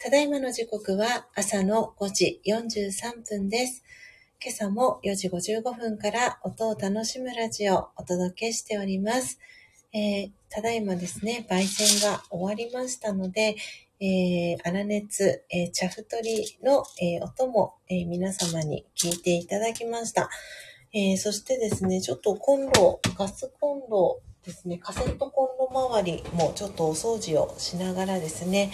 [0.00, 3.84] ただいまの時刻は朝の5時43分です。
[4.42, 9.38] 今朝も4時55分から音を楽しむラジオをお届けしております。
[9.92, 13.54] えー、ただいまですね、焙煎が終わりましたので、
[14.00, 20.28] えー、粗熱、えー、茶太りの、えー、音も、えー、皆様に聞いていただきました。
[20.92, 28.72] えー、そしてですね、ちょっとコンロ、ガスコンロですね、カセットコンロ周りもちょっとお掃除をしながらですね、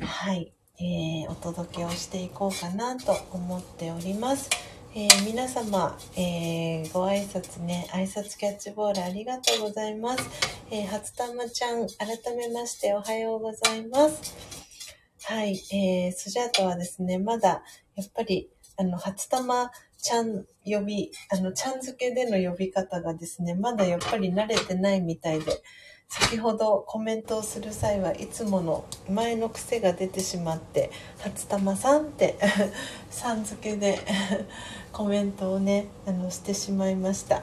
[0.00, 4.50] はい、えー、お届けをしていこうかなと思っております。
[4.96, 10.24] えー、皆様、えー、ご挨拶ね、挨拶キャッチボールありがとうございます。
[10.72, 14.34] えー、初玉ちゃん、改めましておはようございます。
[15.22, 17.62] はい、えー、スジャータはですね、まだ、
[17.94, 19.70] やっぱり、あの、初玉
[20.00, 25.62] ちゃん呼び、あの、ちゃん付けでの呼び方がですね、まだやっぱり慣れてないみたいで、
[26.10, 30.90] 先ほどコメントをする際はいつもの前の癖が出てしまって
[31.20, 32.34] 「初玉さん」って
[33.10, 33.98] さん付けで
[34.90, 37.42] コメントをねあのしてしまいました。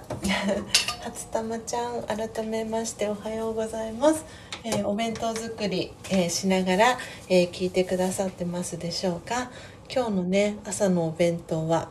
[1.01, 4.25] 初玉ちゃん改めましておはようございます、
[4.63, 6.97] えー、お弁当作り、えー、しながら、
[7.29, 9.51] えー、聞いてくださってますでしょうか？
[9.93, 11.89] 今日のね朝のお弁当は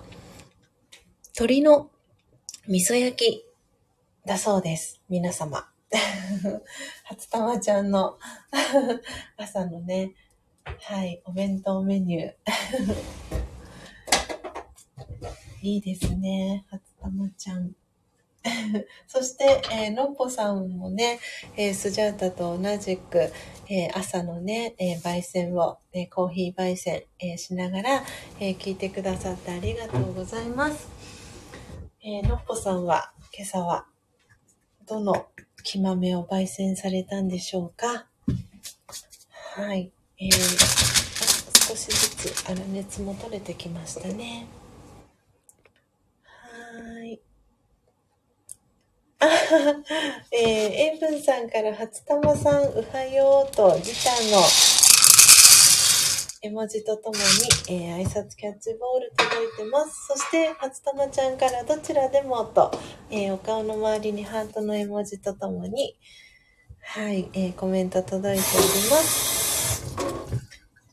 [1.36, 1.90] 鶏の
[2.68, 3.44] 味噌焼き
[4.24, 5.68] だそうです皆様
[7.02, 8.20] 初玉ちゃんの
[9.36, 10.12] 朝のね、
[10.82, 12.34] はい、お弁当メニュー。
[15.62, 17.72] いいですね、初玉ちゃん。
[19.08, 21.18] そして、えー、のっぽさんもね、
[21.56, 23.32] えー、スジャータと同じく、
[23.68, 28.04] えー、朝のね、え焙煎を、えコーヒー焙煎、えしながら、
[28.38, 30.93] え聞いてくださってありがとうございます。
[32.06, 33.86] えのっぽさんは、今朝は、
[34.86, 35.26] どの
[35.62, 38.04] 木豆を焙煎されたんでしょうか？
[39.56, 39.90] はい。
[40.18, 40.30] えー、
[41.66, 44.46] 少しずつ粗熱も取れてきましたね。
[46.24, 47.20] はい。
[49.20, 49.26] あ
[50.30, 54.42] えー、エイブンさんから初玉さん、おはようと、ギターの
[56.44, 60.08] 絵文字とともに、えー、挨拶キャッチボール届いてます。
[60.08, 62.70] そして、初玉ちゃんからどちらでもと、
[63.10, 65.96] えー、お顔の周りにハートの絵文字とともに、
[66.82, 69.96] はい、えー、コメント届いております。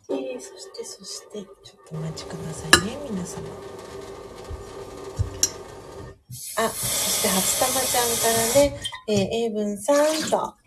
[0.09, 1.47] えー、そして、そして、ちょっ
[1.89, 3.45] とお待ちくださいね、皆様。
[6.59, 8.79] あ、そして初玉ちゃんからね、
[9.09, 10.60] えー、英文さんと、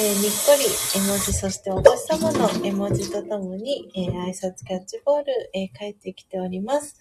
[0.00, 6.94] ー、にっこり絵文字、そしてお星様の絵文字とともに、えー、挨拶キャッチボール、えー、帰ってきております。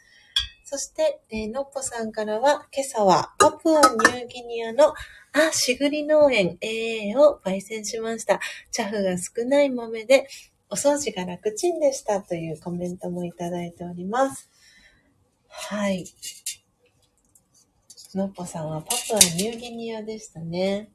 [0.65, 4.95] そして、えー、のっぽさんからは、今朝はパプアニューギニアの、
[5.31, 8.39] あ、しぐり農園 AA を焙煎しました。
[8.71, 10.27] チャフが少ない豆で、
[10.71, 14.49] お掃除が楽ちんでしたというコメントもいただいております。
[15.49, 16.03] はい。
[18.15, 20.89] のっぽさんはパプアニューギニアでしたね。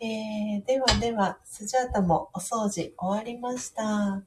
[0.00, 4.22] えー、ではでは、スジャータもお掃除終わりました。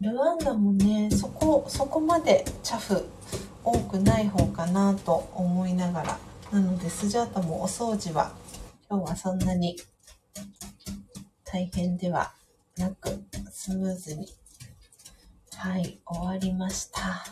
[0.00, 3.06] ルワンダもね、そこ、そこまでチャフ
[3.62, 6.18] 多くない方かなと思いながら。
[6.50, 8.32] なので、スジャータもお掃除は、
[8.90, 9.76] 今日はそんなに
[11.44, 12.34] 大変では
[12.76, 14.26] なく、スムーズに、
[15.56, 17.24] はい、終わりました。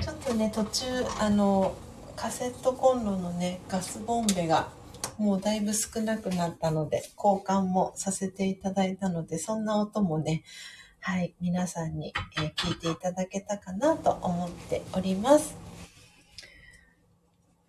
[0.00, 0.84] ちょっとね、途中、
[1.20, 1.76] あの、
[2.16, 4.68] カセットコンロのね、ガスボンベが
[5.18, 10.42] もうだいぶ少なくなったので、交換もさせていただいたので、そんな音もね、
[11.00, 15.56] はい、皆さんに、えー、聞いていただけたかなと思っております。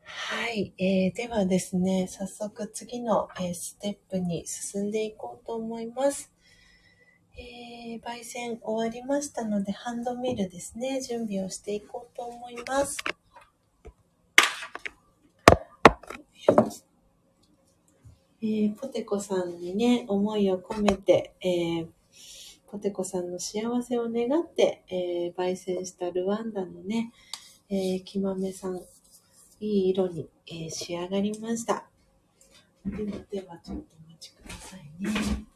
[0.04, 6.32] はい、えー、ではですね、早速次の、えー、ステップに進んでいこうと思います。
[7.36, 12.98] えー、焙煎終わりましたので、ハンドミルですね、準備をしていこうと思います。
[18.42, 21.88] えー、ポテコさんにね、思いを込めて、えー、
[22.70, 27.14] ポテコさんの幸せを願って、えー、焙煎したルワンダのね、
[27.70, 28.82] えー、木豆さん、
[29.60, 31.88] いい色に、えー、仕上がりました。
[32.86, 35.53] では、では、ちょっとお待ちくださいね。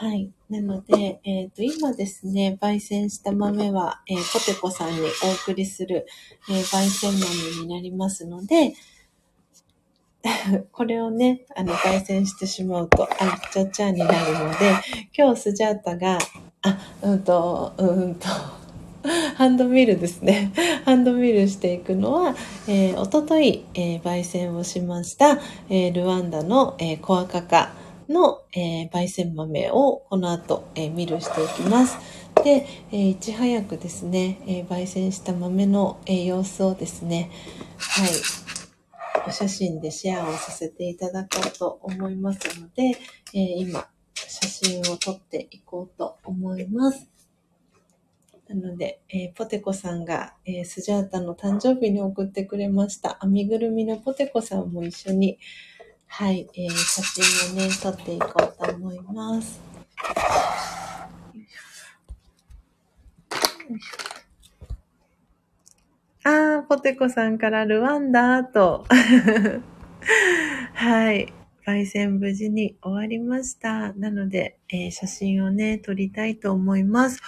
[0.00, 0.32] はい。
[0.48, 5.04] なので、えっ、ー、と、今ですね、焙煎した豆は、えー、ポテコさんにお
[5.44, 6.06] 送りする、
[6.48, 8.72] えー、焙煎豆になりますので、
[10.72, 14.72] これをね、あの、焙煎してしまうと、あっちゃっちゃになるので、
[15.14, 16.16] 今日スジャータが、
[16.62, 18.26] あ、うんと、うんと、
[19.36, 20.50] ハンドミルですね。
[20.86, 22.34] ハンドミルしていくのは、
[22.66, 25.38] えー、おととい、えー、焙煎をしました、
[25.68, 27.74] えー、ルワンダの、えー、コアカカ、
[28.10, 31.96] の、えー、焙煎豆をこの後、えー、ミルしていきます。
[32.42, 37.30] で、えー、いち早くですね、えー、焙煎した豆の、えー、様子をですね、
[37.78, 38.10] はい、
[39.28, 42.98] お写真でシェアをさせていただこうと思いますので、
[43.32, 47.08] えー、今、写真を撮っていこうと思います。
[48.48, 53.18] なので、えー、ポテコさんが、えー、スジャータの誕生日に送ってくれました。
[53.22, 55.38] 編みぐるみのポテコさんも一緒に、
[56.12, 59.60] はい、えー、写真をね、撮っていこうと思います。
[66.24, 68.84] あー、ポテコさんからルワンダーと。
[70.74, 71.32] はい。
[71.64, 73.92] 焙煎無事に終わりました。
[73.92, 77.22] なので、えー、写真をね、撮りたいと思います。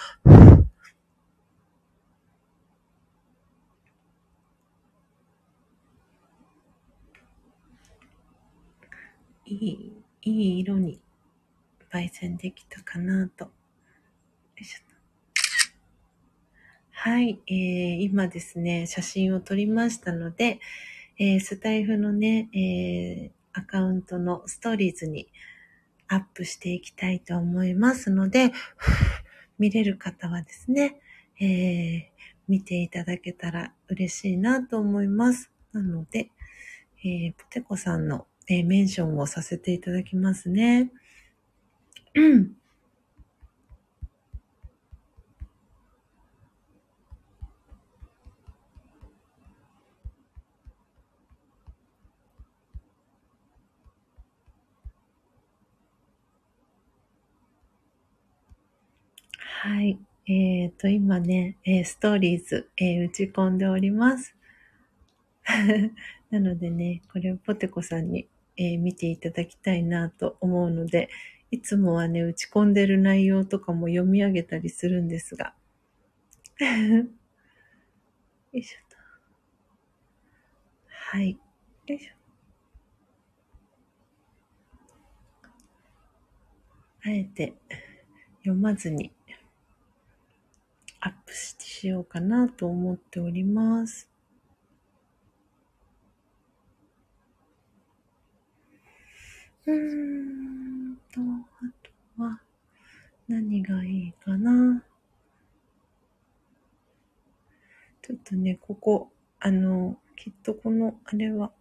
[9.45, 10.99] いい、いい色に
[11.91, 13.49] 焙煎できたかなと。
[16.91, 20.59] はい、えー、今ですね、写真を撮りましたので、
[21.19, 25.27] えー、スタイフのね、えー、アカウントのストーリーズに
[26.07, 28.53] アップしていきたいと思いますので、
[29.59, 31.01] 見れる方はですね、
[31.39, 32.03] えー、
[32.47, 35.51] 見ていただけたら嬉しいなと思います。
[35.73, 36.29] なので、
[37.03, 40.91] えー、ポテコさんの、えー、メンションをさせていただきますね。
[42.15, 42.55] うん。
[59.65, 59.97] はい。
[60.27, 64.35] えっ、ー、と、今ね、えー、ストーリーズ、えー、打ち込んでおります。
[66.31, 68.27] なのでね、これをポテコさんに、
[68.57, 71.09] え見ていただきたいなと思うので、
[71.51, 75.53] いつもはね、打ち込んでる内容とかも読み上げたりするんですが。
[76.59, 77.07] よ
[78.53, 78.97] いしょと。
[80.87, 81.37] はい。
[81.87, 82.13] よいしょ。
[87.05, 87.53] あえて
[88.43, 89.11] 読まずに
[91.01, 94.12] アップしようかなと思っております。
[99.65, 101.23] うーんと、あ
[102.17, 102.41] とは
[103.27, 104.83] 何がいいかな。
[108.01, 111.51] ちょっとね、ここ、あの、きっとこの、あれは、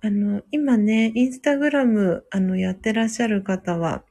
[0.00, 4.04] あの、今ね、インスタグラム、あの、やってらっしゃる方は、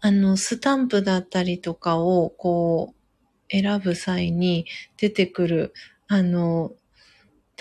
[0.00, 3.02] あの、スタンプだったりとかを、こう、
[3.48, 4.66] 選ぶ際に
[4.96, 5.74] 出てくる、
[6.08, 6.72] あの、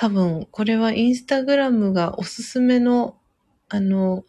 [0.01, 3.19] 多分、これはインスタグラムがおすすめの、
[3.69, 4.25] あの、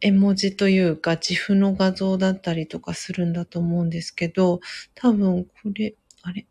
[0.00, 4.60] 絵文字というか、自負の画像だったりとかするんだと思うんですけど、
[4.94, 6.46] 多分、これ、あれ？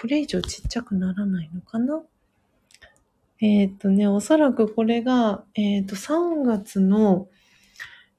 [0.00, 2.00] これ以上ちっちゃくならないのかな？
[3.40, 7.26] えっ、とね、おそらくこれが、えっ、と、3月の、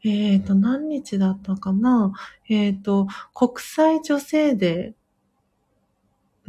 [0.04, 2.12] えっ、と、何日だったかな？
[2.50, 4.96] えっ、と、国際女性デ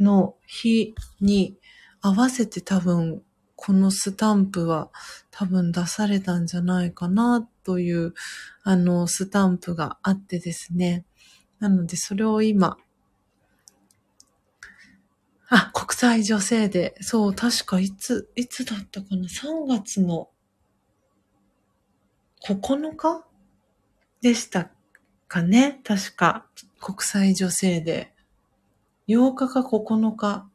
[0.01, 1.55] ーの日に
[2.03, 3.23] 合わせて多分、
[3.55, 4.91] このスタンプは
[5.31, 8.13] 多分出されたんじゃないかなという、
[8.63, 11.05] あの、スタンプがあってですね。
[11.59, 12.77] なので、それを今、
[15.47, 17.03] あ、国際女性デー。
[17.03, 20.29] そう、確かいつ、いつだったかな ?3 月の
[22.45, 23.23] 9日
[24.19, 24.71] でした
[25.29, 26.47] かね確か、
[26.81, 28.13] 国際女性で。
[29.07, 30.49] 8日か9日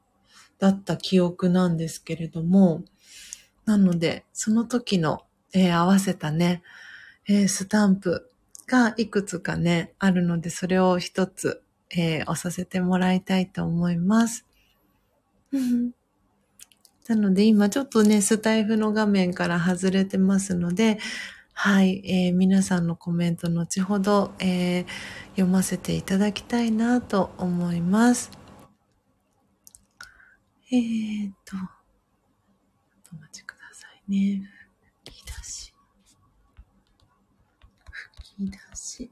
[0.58, 2.84] だった記憶なんですけれども、
[3.64, 6.62] なので、その時の、えー、合わせたね、
[7.28, 8.30] えー、スタンプ
[8.66, 14.46] がいくつかね、あるので、それを一つ、えー、押させてもらいたいと思います。
[17.08, 20.98] なので、今ちょっとね、スタイフの画面から外れてますので、
[21.54, 24.86] はい、えー、皆さんのコメント後ほど、えー、
[25.30, 28.37] 読ませていただきたいなと思います。
[30.70, 31.56] えーと、
[33.10, 34.42] お待ちくださいね。
[35.06, 35.72] 吹き出し。
[37.90, 39.10] 吹き出し。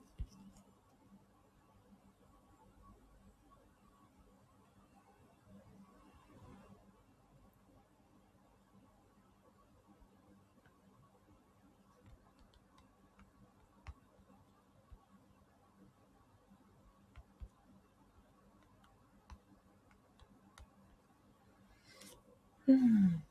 [22.67, 23.23] うん。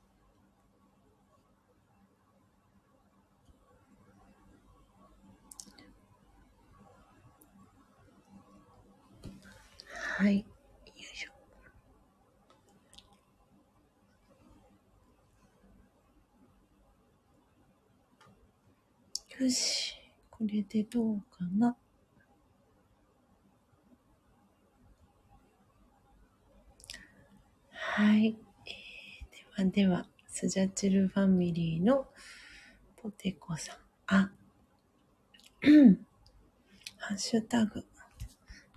[10.18, 10.38] はい。
[10.40, 10.44] よ
[10.96, 11.32] いしょ。
[19.44, 19.96] よし。
[20.30, 21.76] これでどうかな。
[27.72, 28.45] はい。
[29.64, 32.08] では、スジャチルファミリーの
[32.98, 33.78] ポテコさん。
[34.08, 34.32] あ、
[37.00, 37.86] ハッシュタグ、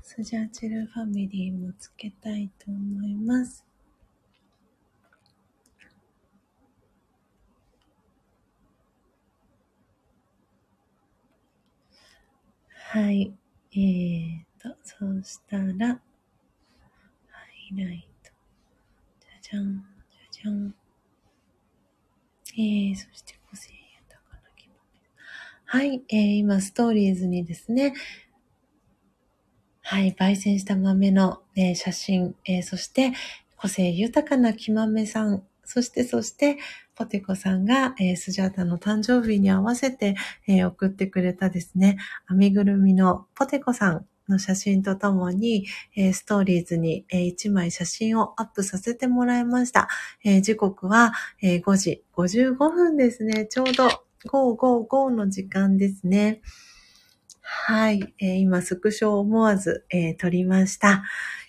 [0.02, 3.64] スジャチルファミリーもつけたいと思います。
[12.70, 13.34] はい。
[13.72, 16.00] えーと、そうしたら、ハ
[17.72, 18.30] イライト。
[19.42, 19.97] じゃじゃん。
[20.42, 20.74] じゃん。
[22.56, 23.88] えー、そして個性や。
[25.70, 27.92] はい、えー、今、ストーリーズにですね、
[29.82, 33.12] はい、焙煎した豆の、え、写真、えー、そして、
[33.58, 36.56] 個性豊かな木豆さん、そして、そして、
[36.94, 40.14] ポテコさんが、えー、スジャータの誕生日に合わせて、
[40.46, 41.98] えー、送ってくれたですね、
[42.30, 45.66] 編みぐるみのポテコさんの写真とともに、
[45.96, 49.88] えー、ストーリーズに、えー、1枚写真をアップさせてもらいました。
[50.24, 51.12] えー、時刻は、
[51.42, 53.46] えー、5時55分ですね。
[53.46, 53.88] ちょうど
[54.26, 56.40] 555の時間ですね。
[57.50, 61.02] はい、えー、今スクショを思わず、えー、撮りました。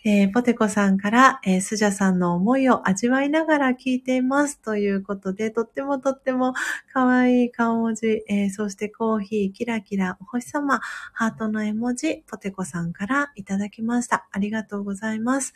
[0.06, 6.54] えー、ポテコさんから、えー、スジャさんの思いを味わいながら聞いていますということで、とってもとっても
[6.93, 10.80] 可愛い顔文字、えー、そしてコーヒー、キラキラ、お星様、
[11.12, 14.26] ハートの絵文字、ポテコさんからいただきました。
[14.32, 15.54] ありがとうございます。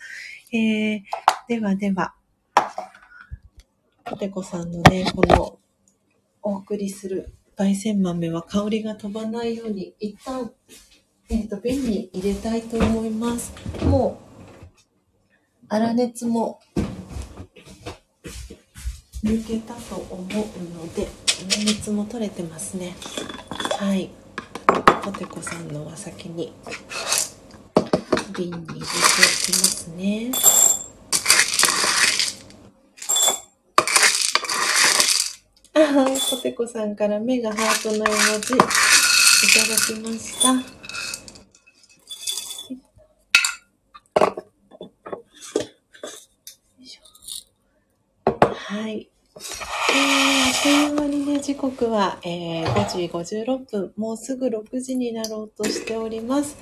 [0.51, 1.01] えー、
[1.47, 2.15] ではでは、
[4.03, 5.57] ポテコさんのね、この
[6.41, 10.51] お送りする焙煎豆は香りが飛ばないように、一旦、
[11.29, 13.53] えっ、ー、と、瓶に入れたいと思います。
[13.85, 14.19] も
[15.69, 16.59] う、粗熱も
[19.23, 21.07] 抜けたと思うので、
[21.49, 22.95] 粗熱も取れてますね。
[23.79, 24.09] はい。
[25.03, 26.53] ポテコさんのは先に
[28.35, 30.72] 瓶に入れておきますね。
[35.75, 38.07] はい、ポテコさんから目がハートの絵文
[38.41, 38.65] 字いた
[39.67, 40.53] だきました。
[48.53, 49.09] はい。
[49.35, 56.55] えー、あっという間にね、時刻は、えー、5時56分、もうすぐ6時になろうとしております。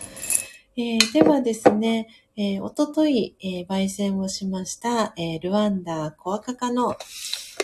[0.78, 2.07] えー、ではですね、
[2.38, 6.95] えー、おととい、えー、焙煎をしました、えー、ルワンダコアカカの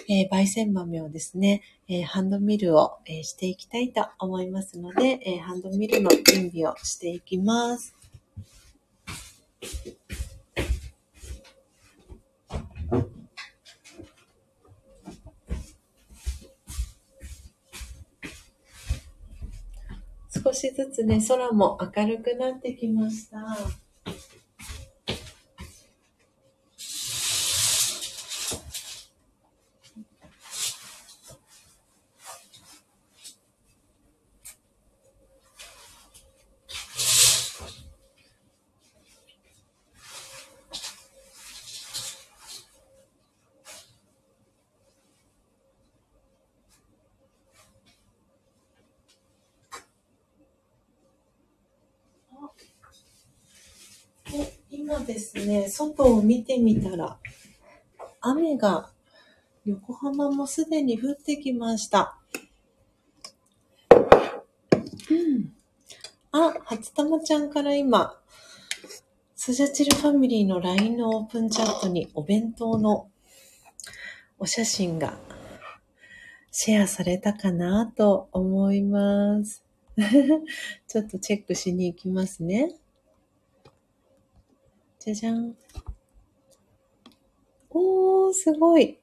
[0.09, 7.93] えー、焙煎豆をですね、えー、ハンドミルを、えー、していきたいと思いますので、えハンドミルの準備をしていきます。
[20.43, 23.86] 少しずつね、空も明るくなってきました。
[54.97, 57.19] 今ですね、外を見てみたら、
[58.19, 58.89] 雨が
[59.63, 62.17] 横浜もすでに降ってきました。
[63.91, 65.53] うん。
[66.31, 68.19] あ、初玉ちゃんから今、
[69.35, 73.07] スジャチルファミリーの LINE のオープンチャットにお弁当の
[74.39, 75.19] お写真が
[76.51, 79.63] シェアされたかなと思います。
[80.87, 82.73] ちょっとチェックしに行きますね。
[85.07, 85.55] じゃじゃん。
[87.69, 88.99] おー、すごい。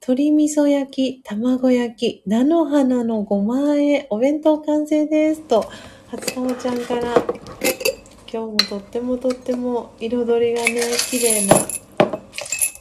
[0.00, 5.42] 鶏味噌焼き、卵焼き、菜の花のごまあえ、お弁当完成です。
[5.42, 5.70] と、
[6.06, 7.26] 初玉ちゃんから、今
[8.26, 11.56] 日もとってもとっても彩りがね、綺麗な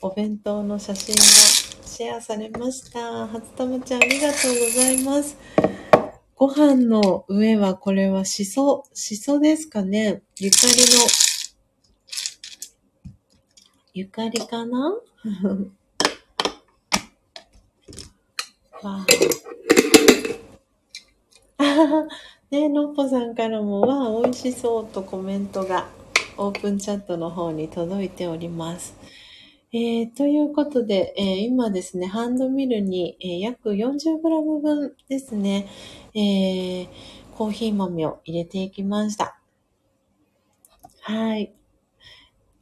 [0.01, 1.21] お弁当の写真が
[1.85, 3.27] シェアされました。
[3.27, 5.35] 初玉ちゃんありがとうございます。
[6.33, 11.36] ご飯の上はこれはしそ、しそですかねゆかりの
[13.97, 14.91] ゆかりかな？
[14.91, 14.99] わ
[18.83, 19.07] あ。
[22.51, 25.89] ねのっぽさんからも、わあ、美味しそうとコメントが
[26.37, 28.95] オープンチャットの方に届いております。
[29.73, 35.67] えー、ということで、えー、今ですね、ハンドミルに、えー、約 40g 分ですね、
[36.13, 36.87] えー、
[37.35, 39.39] コーヒー豆を入れていきました。
[41.01, 41.56] はい。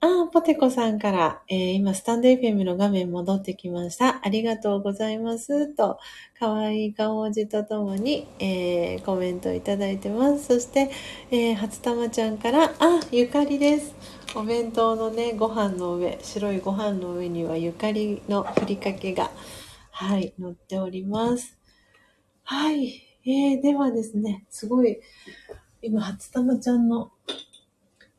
[0.06, 4.22] あ、ポテコさんから、えー、今、スタンド FM の画面戻ってきました。
[4.24, 5.74] ありがとうございます。
[5.74, 5.98] と、
[6.38, 10.46] かわいい顔文字とともに、えー、コメントいただいてます。
[10.46, 10.92] そして、
[11.32, 13.96] えー、初玉ちゃんから、あ、ゆかりです。
[14.36, 19.32] お弁当のね、ご飯の上、白いご飯の上にはゆかりのふりかけが、
[19.90, 21.58] はい、乗っております。
[22.44, 23.02] はい。
[23.26, 25.00] えー、ではですね、すごい、
[25.82, 27.12] 今、初玉ちゃんの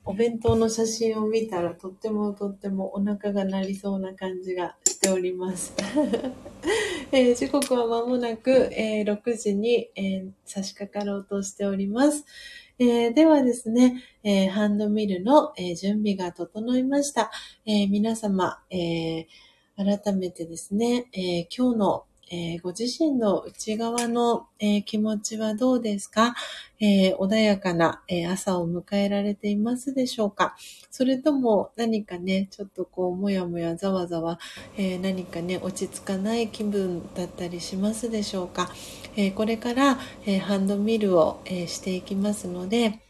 [0.09, 5.75] お弁当の写真を見たらとってもとってもお腹が鳴りそうな感じがしております。
[7.11, 12.25] えー、時刻は間もなく、えー、6時に、えー、差し掛かろうとしております。
[12.79, 17.33] えー、ではですね、え、ハンドミルの、え、準備が整いました。
[17.65, 19.27] え皆様、え
[19.77, 26.35] 改めてですね、え今日のえー、ご自身の内側の、えー、気持ちはどうですか、
[26.81, 30.57] えー、穏やかな、え朝を迎えられていますでしょうか？
[30.91, 34.39] それとも何かね、ちょっとこう、もやもやざわざわ、
[34.77, 38.73] え何かね、落ち着かない気分だったりしますでしょうか、
[39.17, 43.01] えこれから、えハンドミルを、えしていきますので、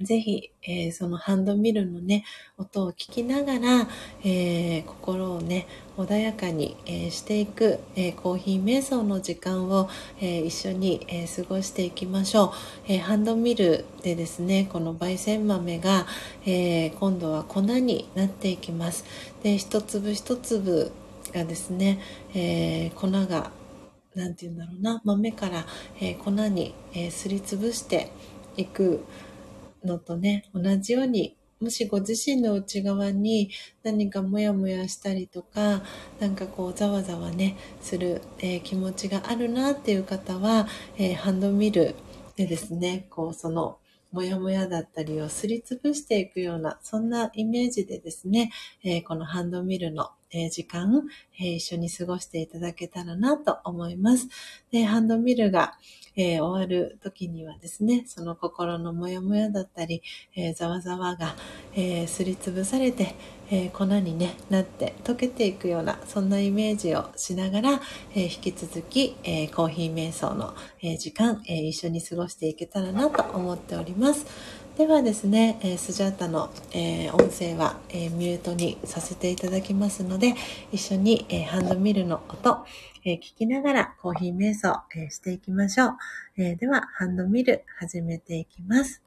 [0.00, 2.24] ぜひ、えー、そのハンドミルのね、
[2.56, 3.86] 音を聞きながら、
[4.24, 5.66] えー、心をね、
[5.98, 12.52] 穏やかに、えー、していく、えコーヒー瞑想の時間を、え一緒に、え過ごしていきましょう、
[12.88, 16.06] えハンドミルでですね、この焙煎豆が、
[16.46, 19.04] え今度は粉になっていきます。
[19.42, 20.92] で、一粒一粒
[21.34, 22.00] がですね、
[22.34, 23.50] え粉が
[24.14, 25.66] 何て言うんだろうな豆から、
[26.00, 28.10] え粉に、えすりつぶして
[28.56, 29.04] いく
[29.84, 33.50] のとね、同じように、もしご自身の内側に
[33.82, 35.82] 何かモヤモヤしたりとか、
[36.18, 40.66] なんかこうざわざわね、する、えー、気持ちがあるなっていう方は、
[40.96, 41.94] えー、ハンドミル
[42.36, 43.78] でですね、こうその
[44.10, 48.50] もやもやだったりをすりつぶしていくような、そんなイメージでですね、
[48.82, 50.10] えー、このハンドミルの
[50.50, 51.02] 時間、
[51.40, 54.28] え一緒に過ごしていただけたらなと思います。
[54.70, 55.74] で、ハンドミルが、
[56.16, 60.02] えー、終わる時にはですね、その心のモヤモヤだったり、
[60.34, 61.34] えー、ざわざわが、
[61.74, 63.14] えー、すりつぶされて、
[63.52, 67.80] え粉に、ね、なって溶けていくような、そんなイメージをしながら、
[68.14, 74.24] え引き続き、えコーヒー瞑想の、え時間、え一緒に過ごしていけたらなと思っております。
[74.80, 80.34] ではですね、えー、スジャータの、えー、音声は、えー、ミュートにさせていただきますので、
[80.72, 82.64] 一緒に、えハンドミルの音、
[83.04, 85.96] え聞きながらコーヒー瞑想、えしていきましょう、
[86.38, 89.02] えでは、ハンドミル始めていきます。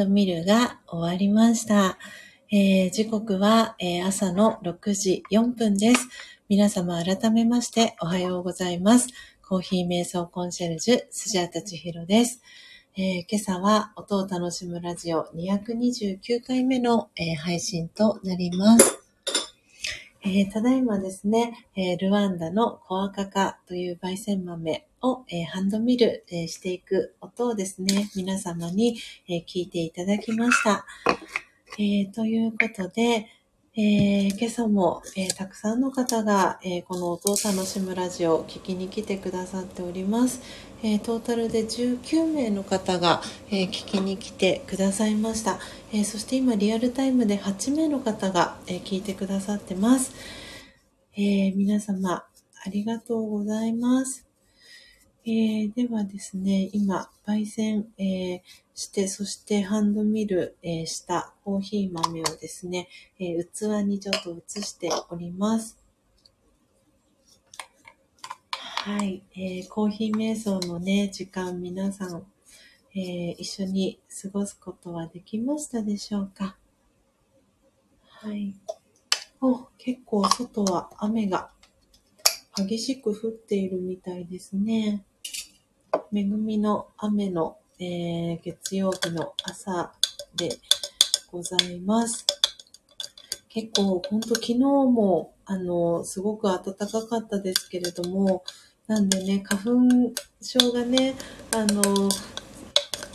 [0.00, 1.98] ドミルが終わりました。
[2.50, 6.08] えー、時刻は、えー、朝の6時4分です。
[6.48, 9.08] 皆様改めましておはようございます。
[9.46, 12.40] コーヒー瞑想コンシェルジュ、スジャータチヒロです。
[12.96, 19.00] えー、今朝は音を楽しむラジオ229回目の、えー、配信となります。
[20.22, 28.98] えー、ただいまですね、え、ルワンダのコアカカという焙煎豆を、えー、ハンドミル、えしていく音をですね、皆様に、
[29.28, 30.84] え聞いていただきました。
[31.78, 33.26] えということで、
[33.76, 40.42] え今朝も、えたくさんの方が、えこの音を楽しむラジオを聞きに来てくださっております。
[40.82, 45.60] えトータルで19名の方が、え聞きに来てくださいました。
[45.92, 50.12] えそして今リアルタイムで8名の方が、え聞いてくださってます、
[51.16, 52.24] え、皆様
[52.66, 54.29] ありがとうございます。
[55.30, 58.40] えー、ではですね、今、焙煎、えー、
[58.74, 62.88] して、そしてハンドミル、えー、したコーヒー豆をですね、
[63.18, 65.78] え器にちょっと移しております。
[68.52, 72.26] はい、えーコーヒー瞑想のね、時間皆さん
[72.92, 76.56] えー、一緒に過ごすことはできましたでしょうか？
[78.08, 78.56] はい。
[79.40, 81.52] お、結構外は雨が
[82.56, 85.04] 激しく降っているみたいですね。
[86.12, 89.92] 恵みの雨の、えー、月曜日の朝
[90.34, 90.58] で
[91.30, 92.26] ございます。
[93.48, 98.42] 結構、ほんと昨日も、あの、すごく暖かかったですけれども、
[98.86, 100.12] なんでね、花粉
[100.42, 101.14] 症がね、
[101.52, 102.08] あの、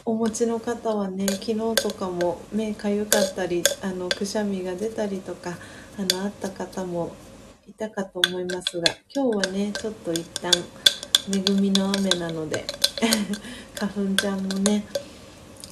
[0.06, 5.58] お持ちの方はね昨日とかも目かゆかったりあのくしゃみが出たりとか
[5.98, 7.16] あのあった方も
[7.68, 10.52] いたかと思いますが今日はねちょっと一旦
[11.28, 12.68] 恵みの雨なので
[13.76, 14.86] 花粉ちゃんもね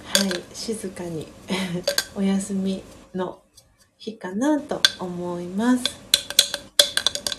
[0.03, 1.27] はい静かに
[2.15, 2.83] お休み
[3.15, 3.39] の
[3.97, 5.83] 日かなと思います。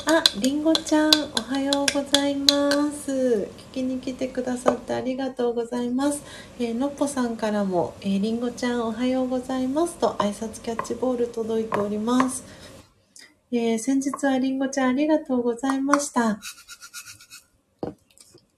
[0.06, 3.48] あ、りんごちゃん、おはようございます。
[3.72, 6.22] 聞きに来てくださってありがとうございます。
[6.58, 12.44] えー、のっぽさんからも、えー、りんごちゃん、おはようございますと挨拶キャッチボール届いております。
[13.50, 16.38] えー、先日はりんごちゃん、ありがとうございました。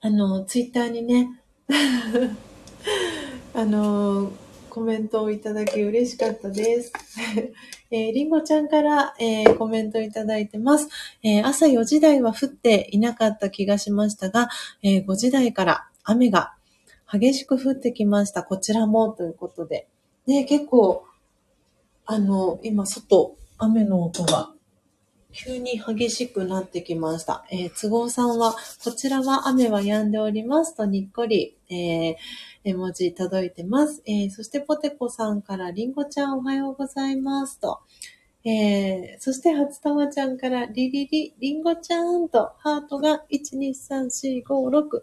[0.06, 1.40] あの、ツイッターにね、
[3.52, 4.30] あの、
[4.70, 6.92] コメントをいただき嬉しかったです。
[7.90, 10.86] えー、りんごちゃんから、えー、コメントいただいてます、
[11.24, 14.48] えー、朝4時台は降っていなかった気がしましたが、
[14.84, 16.54] え5時台から雨が
[17.12, 18.44] 激しく降ってきました。
[18.44, 19.88] こちらもということで。
[20.28, 21.04] ね、結構、
[22.04, 24.52] あの、今外、雨の音が
[25.36, 27.44] 急に激しくなってきました。
[27.50, 32.16] えー、都合さんは、こちらは雨は止んでおりますとにっこり、えー、
[32.64, 34.02] 絵文字届いてます。
[34.06, 37.80] えー、そしてポテコさんからりんごちゃんおはようございますと。
[38.46, 45.02] えー、そして初玉ちゃんからリリリ、りんごちゃんとハートが1、2、3、4、5、6。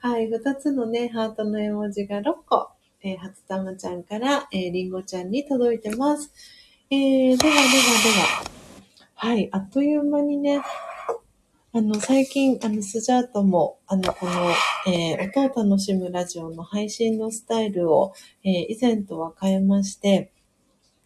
[0.00, 2.70] はい、2つのね、ハートの絵文字が6個。
[3.04, 6.32] えー、初玉ちゃんから、えー、りんごちゃんに届いてます。
[6.90, 7.62] えー、ではでは
[8.44, 8.53] では。
[9.24, 10.60] はい、あっという間にね、
[11.72, 14.32] あの、最近、あの、スジャートも、あの、この、
[14.86, 18.12] えー、音を楽しむラジオの配信のスタイルを、
[18.44, 20.30] えー、以前とは変えまして、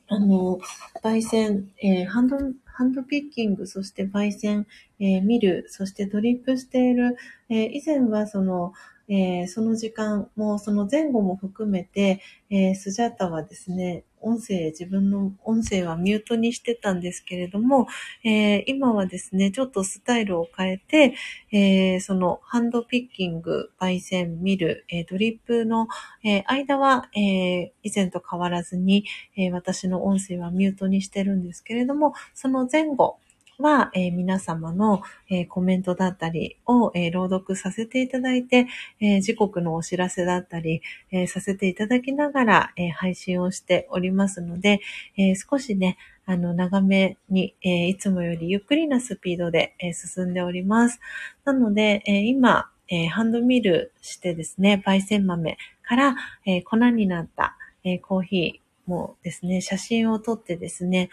[0.08, 0.58] あの、
[1.00, 4.66] 焙煎、えー、ハンド、ハンドピッキング、そして焙煎、
[4.98, 7.16] えー、見る、そしてドリップしている、
[7.48, 8.72] えー、以前はその、
[9.08, 12.20] えー、その時間も、その前後も含めて、
[12.50, 17.86] えー、スジャータはですね、音声、自分の音声はミュートにしてたんですけれども、
[18.24, 21.14] えー、今はですね、ちょっとスタイルを変えて、
[21.52, 25.88] えー、そのハンドピッキング、焙煎、ミル、えー、ドリップの、
[26.24, 29.04] え間は、え以前と変わらずに、
[29.36, 33.18] え私の音声はミュートにしてるんですけれども、その前後、
[33.58, 38.68] は、えー、皆様の、えー、コメントだったりを、えー、朗読させていただいて、
[39.00, 40.80] え時刻のお知らせだったり、
[41.10, 44.80] えさせていただきながら、え配信をしておりますので、
[45.16, 51.00] え少しね、あの、長めに、えいつもよりゆっくりなスピードで、え進んでおります。
[51.44, 56.16] なので、え今、えハンドミルしてですね、焙煎豆から、
[56.46, 61.10] え粉になった、えコーヒーもですね、写真を撮ってですね、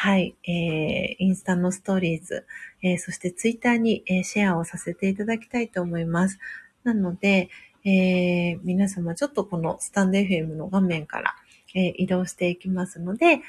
[0.00, 2.46] はい、えー、インスタのストーリーズ、
[2.82, 6.38] えー、そしてツイッターに、えー、シェアをさせていただきたいと思います。
[6.84, 7.50] なので、
[7.84, 11.34] えー、皆様ちょっとこのスタンド FM の画面から、
[11.74, 13.40] えー、移動していきますので、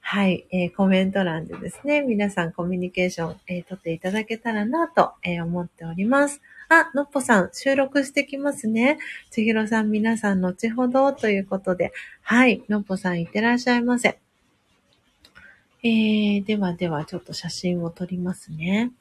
[0.00, 6.40] はい、えー、コメント欄でですね、皆さんコミュニケーション、えー、取っていただけたらなと、えー、思っております。
[6.70, 8.96] あ、のっぽさん、収録してきますね。
[9.30, 14.18] ちひろさん、皆さん、後ほどということで、はい、のっぽさん、いってらっしゃいませ。
[15.82, 18.92] えー、ではでは、ちょっと写真を撮りますね。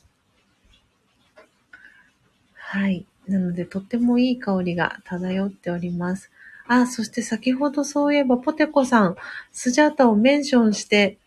[2.54, 3.06] はい。
[3.28, 6.30] なので、とってもいい香りが漂っております。
[6.68, 9.16] あ、そして先ほどそういえば、ポテコさん、
[9.52, 11.18] スジャータをメンションして、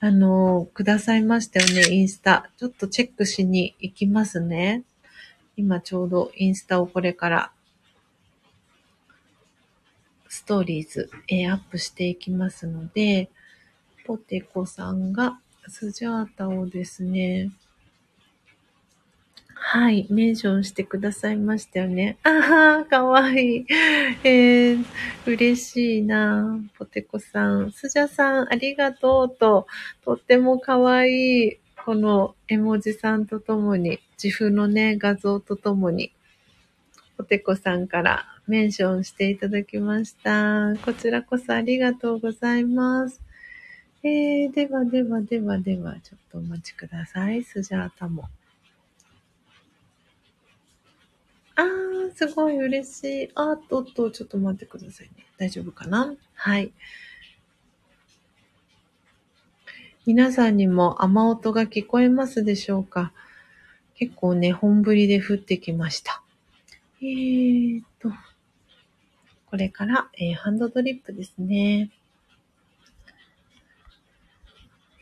[0.00, 2.50] あの、くださいましたよね、インスタ。
[2.56, 4.84] ちょっとチェックしに行きますね。
[5.56, 7.52] 今ちょうどインスタをこれから
[10.28, 13.28] ストーリーズ、えーアップしていきますので、
[14.04, 15.38] ポテコさんが
[15.68, 17.50] スジャータをですね、
[19.54, 22.18] はい、メンションしてくださいましたよね。
[22.24, 23.66] ああ、かわいい。
[24.24, 24.84] えー、
[25.24, 26.58] 嬉しいな。
[26.76, 27.70] ポテコさん。
[27.70, 29.66] スジャさん、ありがとうと、
[30.04, 36.12] とってもかわいい、この絵文字さんとともに、自負のね、画像とともに、
[37.16, 40.74] ポテコさんからメンションしていただきました。
[40.84, 43.22] こちらこそありがとうございます。
[44.04, 47.44] えー、ではではではでは、ちょっとお待ちください。
[47.44, 48.28] スジャータも。
[51.54, 53.30] あー、すごい嬉しい。
[53.36, 55.24] あーっとっと、ちょっと待ってくださいね。
[55.38, 56.14] 大丈夫かな？
[56.34, 56.72] はい。
[60.04, 63.12] 皆さんにも雨音が聞こえますでしょうか？
[63.94, 66.24] 結構ね、本降りで降ってきました。
[67.00, 68.10] えーっと、
[69.46, 71.92] これから、えーハンドドリップですね。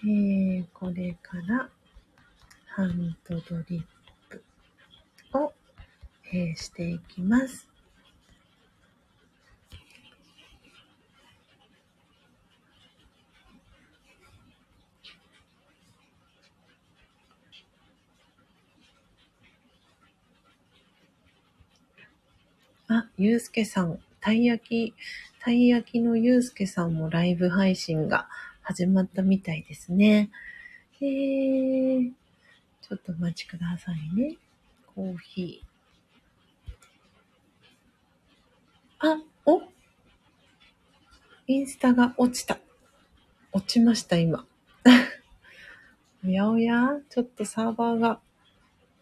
[0.02, 1.68] えー、これから、
[2.68, 3.82] ハンドドリッ
[4.30, 5.52] プを、
[6.32, 7.68] えーしていきます。
[22.88, 24.94] あ、ゆうすけさん、たい焼き、
[25.40, 28.30] たい焼きのゆうすけさんもライブ配信が
[28.70, 30.30] 始まったみたいですね。
[31.00, 32.12] えー、
[32.82, 34.36] ちょっとお待ちくださいね。
[34.94, 39.08] コーヒー。
[39.12, 39.62] あ、お
[41.48, 42.58] インスタが落ちた。
[43.50, 44.46] 落ちました、今。
[46.24, 48.20] おやおやちょっとサーバーが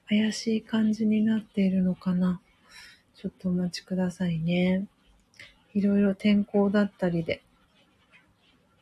[0.09, 2.41] 怪しい感じになっているのかな。
[3.17, 4.87] ちょっとお待ちくださいね。
[5.75, 7.43] いろいろ天候だったりで。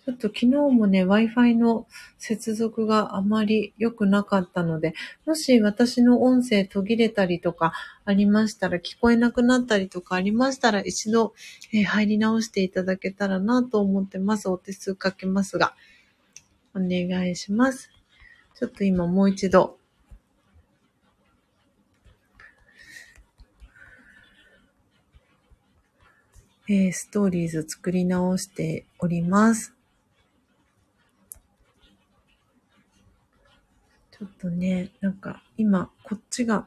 [0.06, 4.94] ちょっと昨日もね、Wi-Fi の接続があまり良くなかったので、
[5.26, 7.72] もし私の音声途切れたりとか
[8.04, 11.34] ありましたら、聞こえなくなったりとかありましたら、一度、
[11.72, 14.48] えー入り直していただけたらなと思ってます。
[14.48, 15.74] お手数かけますが、
[16.72, 17.90] お願いします。
[18.54, 19.76] ちょっと今もう一度、
[26.68, 29.75] えーストーリーズ作り直しております。
[34.18, 36.66] ちょっとね、なんか今こっちが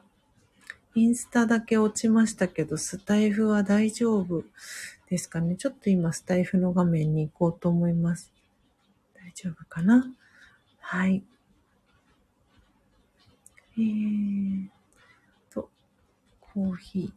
[0.94, 4.44] インスタだけ落ちましたけど、スタイフは大丈夫
[5.08, 5.56] ですかね？
[5.56, 8.32] ちょっと今スタイフの画面に行こうと思います。
[9.14, 10.12] 大丈夫かな？
[10.80, 11.22] はい。
[13.76, 14.66] えー
[15.52, 15.68] と、
[16.40, 17.12] コーヒ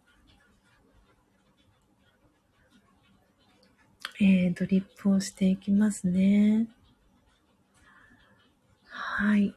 [4.19, 4.25] ー。
[4.25, 6.67] えー、ドリップをしていきますね。
[8.87, 9.53] はい。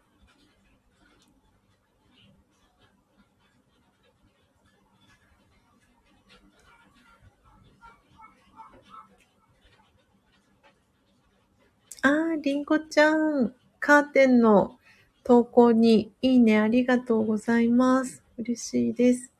[12.06, 14.78] あー、りんごちゃん、カーテンの
[15.24, 18.22] 投稿にいいねありがとうございます。
[18.38, 19.32] 嬉しいです。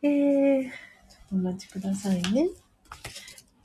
[0.00, 0.70] えー、ちょっ
[1.28, 2.48] とお待ちくださいね。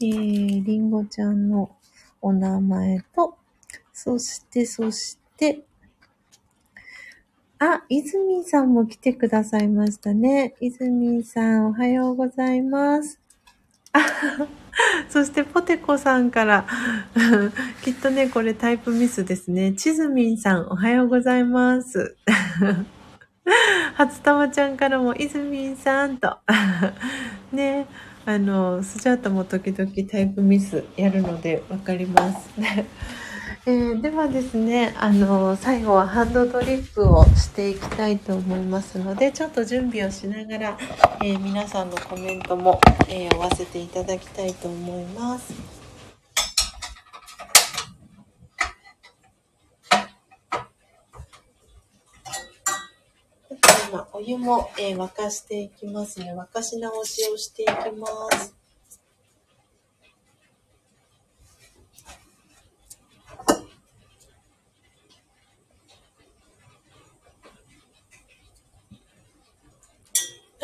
[0.01, 1.73] えー、りんごちゃんの
[2.21, 3.38] お名前と、
[3.93, 5.61] そして、そして、
[7.57, 10.55] あ、いずみんさんも来てくださいましたね。
[10.59, 13.21] いずみんさん、おはようございます。
[13.93, 14.01] あ
[15.09, 16.65] そして、ポテコさんから、
[17.83, 19.73] きっとね、これタイプミスですね。
[19.73, 22.15] ちずみんさん、おはようございます。
[23.95, 26.37] 初玉ちゃんからも、いずみんさんと。
[27.51, 27.87] ね、
[28.25, 32.49] あの、スジャータも時々タイプミスやるのでわかります。
[33.65, 40.77] えーではですね、あの、最後はハンドドリップをしていきたいと思いますので、ちょっと準備をしながら、
[41.23, 45.53] えー皆さんのコメントも、えー合わせていただきたいと思います。
[53.90, 56.34] 今、お湯も、えー沸かしていきますね。
[56.34, 58.07] 沸かし直しをしていきま
[58.40, 58.62] す。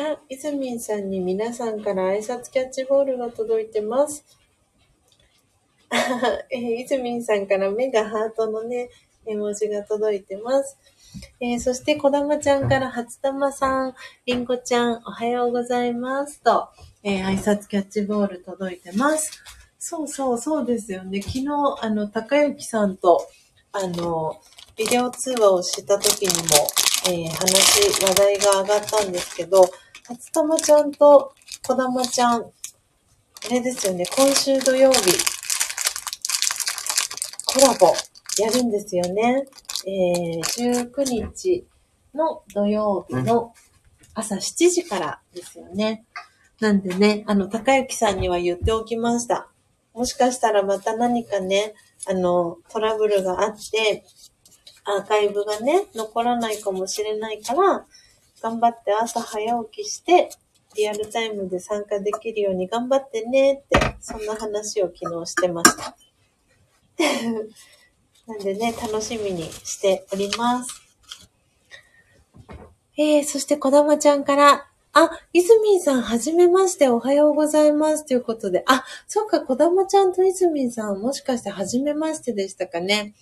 [0.00, 4.24] あ、いずみんさんに皆さんから挨拶キャッチボールが届いてます。
[6.50, 8.88] えー、いずみんさんから目がハートのね、
[9.26, 10.78] 絵文字が届いてます。
[11.40, 13.94] えー、そして、こだまちゃんから初玉さん、
[14.24, 16.68] りんごちゃん、おはようございますと、
[17.02, 19.42] えー、挨拶キャッチボール届いてます。
[19.78, 21.20] そうそう、そうですよね。
[21.20, 21.46] 昨日、
[21.80, 23.28] あの、高幸さんと、
[23.72, 24.40] あの、
[24.76, 26.68] ビデオ通話をした時にも、
[27.08, 29.68] えー、話、話題が上がったんですけど、
[30.10, 31.32] 初玉ちゃんと
[31.64, 32.50] こだまちゃん、あ
[33.48, 35.16] れですよね、今週土曜日、
[37.46, 37.94] コラボ
[38.42, 39.46] やるんですよね。
[39.86, 41.64] えー、19日
[42.12, 43.54] の土曜日の
[44.12, 46.04] 朝7時からですよね。
[46.58, 49.48] なんでね、あの、高幸さんには言っておきました。
[49.94, 51.74] もしかしたらまた何かね、
[52.08, 54.04] あの、トラブルがあって、
[54.82, 57.86] アーカイブがね、残らないかもしれないから、
[58.42, 60.30] 頑張って朝早起きして、
[60.76, 65.96] リアルタイムで参加できるように頑張ってねって、そんな話を昨日してました。
[68.26, 70.80] なんでね、楽しみにしております。
[72.96, 78.04] えー、そしてこだまちゃんから、あ、いずみんさん、はじめまして、おはようございます。
[78.04, 83.14] ということで、あ、そっか、こだまちゃんといずみんさん、もしかしてはじめましてでしたかね。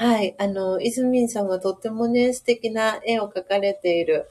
[0.00, 0.34] はい。
[0.38, 4.30] あの、いずみんさんはとってもね、素敵な絵を描かれている、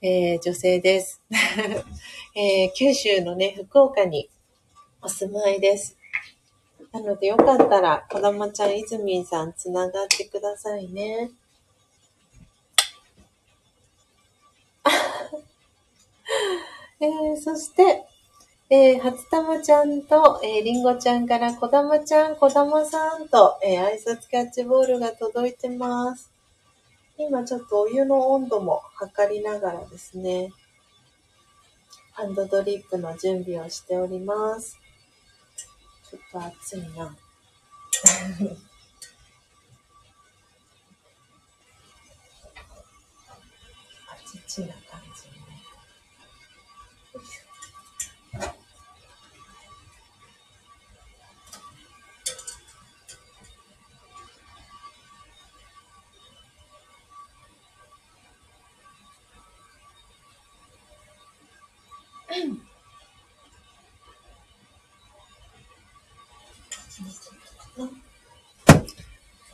[0.00, 1.20] えー、女性です、
[2.34, 4.30] えー、九州のね、福岡に
[5.02, 5.98] お住まいです。
[6.90, 11.30] なので、よかったら、こだまちゃん、いずみんさん、つながってくださいね。
[16.98, 18.06] えー、そして、
[18.72, 26.30] えー、初玉ちゃんと、えー、りんごちゃんから、こだまちゃん、こだまさんと、えー、挨拶キャッチボールが届いてます。
[27.18, 30.52] 今ちょっとお湯の温度も測りながらですね、
[32.12, 34.78] ハンドドリップの準備をしております。
[36.08, 37.06] ちょっと暑いな。
[44.06, 44.74] あちちな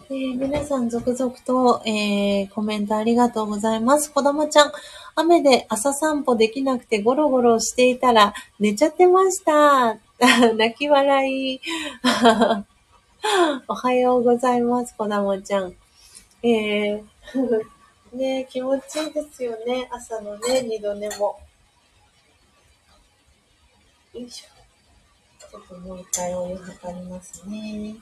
[0.08, 4.12] えー、皆さん続々と、えー、コメントありがとうございます。
[4.12, 4.72] こだまちゃん、
[5.16, 9.98] 雨で朝散歩できなくてゴロゴロしていたら寝ちゃってました。
[10.54, 11.60] 泣き笑い。
[13.66, 15.74] おはようございます、こだまちゃん。
[16.44, 17.02] えー、
[18.16, 19.88] ね気持ちいいですよね。
[19.90, 21.40] 朝のね、二度寝も。
[24.16, 24.46] よいしょ。
[25.38, 27.96] ちょっともう一回お湯測りますね。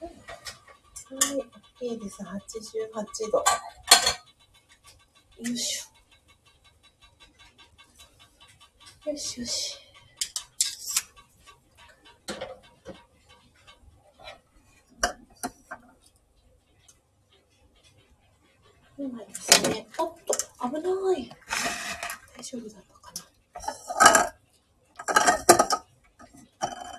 [0.00, 1.16] は
[1.82, 2.22] い、OK です。
[2.22, 3.38] 88度。
[3.38, 3.44] よ
[5.50, 9.10] いしょ。
[9.10, 9.79] よしよし。
[19.02, 20.34] 今ですね、おっと、
[20.68, 21.30] 危ない。
[22.36, 23.12] 大丈夫だったか
[24.22, 24.34] な。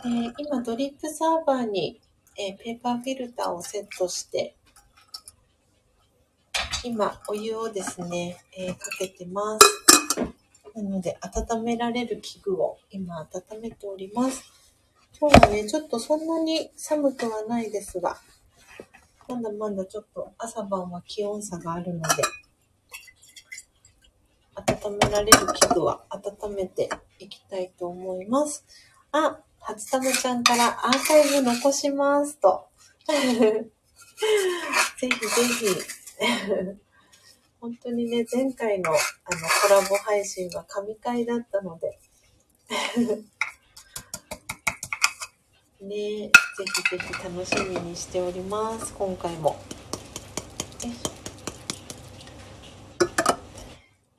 [0.06, 2.02] えー、今、ドリップサーバーに
[2.38, 4.56] えー、ペーパーフィルターをセットして、
[6.84, 10.20] 今、お湯をですね、えー、かけてます。
[10.74, 14.44] なので、温められる器具を今温めております。
[15.20, 18.18] 今日はね、ちょっとそんなに寒くはないですが、
[19.36, 22.24] まだまだちょっと朝晩は気温差があるので、
[24.56, 26.90] 温められる器具は温めて
[27.20, 28.66] いきたいと思います。
[29.14, 32.68] あ、初玉ちゃんからアーカイブ残しますと。
[33.08, 33.70] ぜ
[35.00, 35.66] ひぜひ。
[37.62, 42.00] 本当にね、前回のあのコラボ配信は神回だったので。
[45.82, 48.94] ねぜひぜひ楽しみにしております。
[48.94, 49.60] 今回も。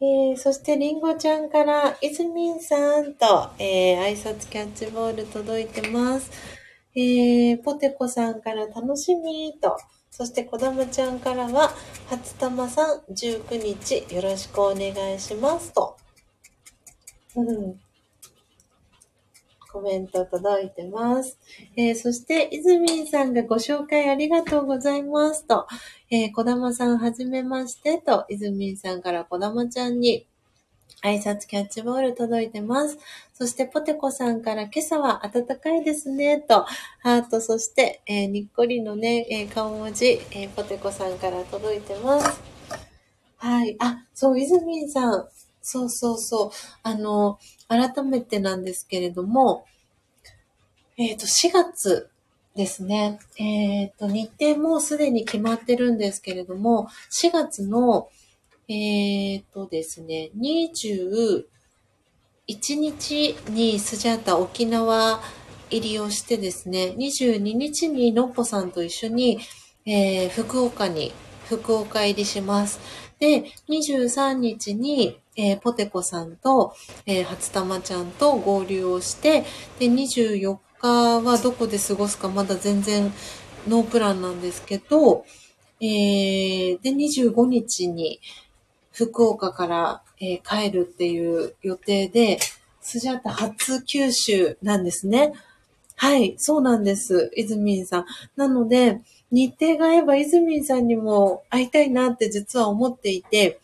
[0.05, 6.33] えー、そして、りんごちゃんから、いずみんさんと、えー、挨拶キャッチボール届いてます。
[6.97, 9.79] えー、ポテコさんから楽しみと、
[10.11, 11.73] そして、こだまちゃんからは、
[12.09, 15.97] 初玉さん、19日、よろしくお願いしますと。
[17.37, 17.81] うん。
[19.73, 21.39] コメント届いてます。
[21.77, 25.67] えー、そして、いずみんさんがご紹介ありがとうございますと、
[26.11, 30.27] えー、こだまさんはじめましてと、いずみんさんからこだまちゃんに
[31.03, 32.99] 挨拶キャッチボール届いてます。
[33.33, 36.67] そして、ポテコさんから今朝は暖かいですね、と、
[37.01, 42.41] ハート、そして、えー、にっこりのね、えー、顔文字、えー、ポテコさんから届いてます。
[43.39, 43.77] はい。
[43.81, 45.29] あ、そう、いずみんさん。
[45.63, 46.51] そうそうそう。
[46.83, 49.65] あの、改めてなんですけれども、
[50.99, 52.11] えっ、ー、と、4月
[52.55, 53.19] ですね。
[53.39, 58.11] えっ、ー、と、日程もすでに決まってるんですけれども、4月の、
[58.69, 61.45] えっ、ー、とですね、21
[62.49, 65.21] 日にスジャータ沖縄
[65.71, 69.39] 入りをしてですね、22日にのっぽさんと一緒に、
[69.87, 71.13] えー、福岡に、
[71.47, 72.81] 福岡入りします。
[73.19, 76.75] で、23日に、えー、ポテコさんと、
[77.07, 79.45] えー、初玉ちゃんと合流をして、
[79.79, 83.13] で、24日はどこで過ごすかまだ全然
[83.69, 85.25] ノープランなんですけど、
[85.81, 88.21] えー、で、25日に
[88.93, 92.39] 福岡から、えー、帰るっていう予定で、
[92.81, 95.33] スジャータ初九州なんですね。
[95.97, 97.31] はい、そうなんです。
[97.37, 98.07] イズミンさん。
[98.37, 99.01] なので、
[99.31, 103.61] 日程が合えばイズミンさんにも会いたいなって実は思っていて、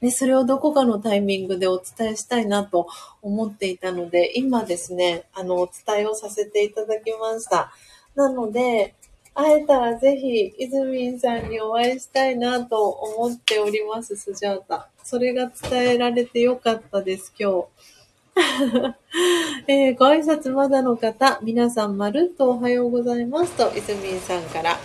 [0.00, 2.86] で、それをどこかのタイミングでお伝えしたいなと
[3.20, 7.72] 思っていたので、今ですね、あの、お伝えをさせていただきました。
[8.14, 8.94] なので、
[9.34, 14.88] 会えたらぜひ、イズミンさんにお会いしたいなと思っております、スジャータ。
[15.04, 17.66] それが伝えられてよかったです、今日。
[19.66, 24.76] えー、ご挨拶まだの方、皆さんまるっとおはようございますと、イズミンさんから、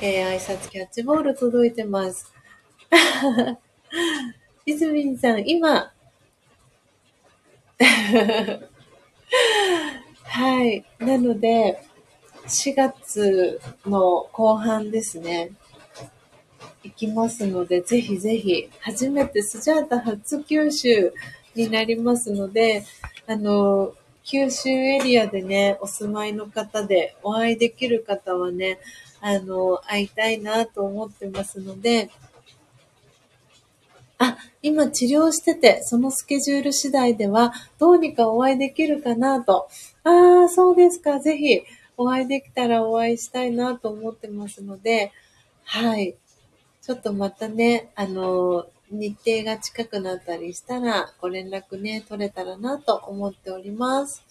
[0.00, 2.32] えー、挨拶キャッチボール届いてます。
[4.66, 5.92] イズミンさん、今、
[10.24, 10.84] はい。
[10.98, 11.82] なので、
[12.46, 15.52] 4月の後半ですね。
[16.82, 21.12] 行きますので、ぜひぜひ、初めてスジャータ初九州
[21.54, 22.84] になりますので、
[23.26, 28.78] あの、九州エリアでね、お住まいの方でお会いできる方はね、
[29.20, 32.10] あの、会いたいなと思ってますので、
[34.18, 39.68] あ、今治療してて、そのスケジュール次第では、どうにかお会いできるかなと。
[40.04, 41.18] ああ、そうですか。
[41.18, 41.62] ぜひ、
[41.96, 45.12] お会いできたらお会いしたいなと思ってますので、
[45.64, 46.14] はい。
[46.82, 54.24] ちょっとまたね、あの、日程が近くなったりしたら、ご連絡ね、取れたらなと思っております。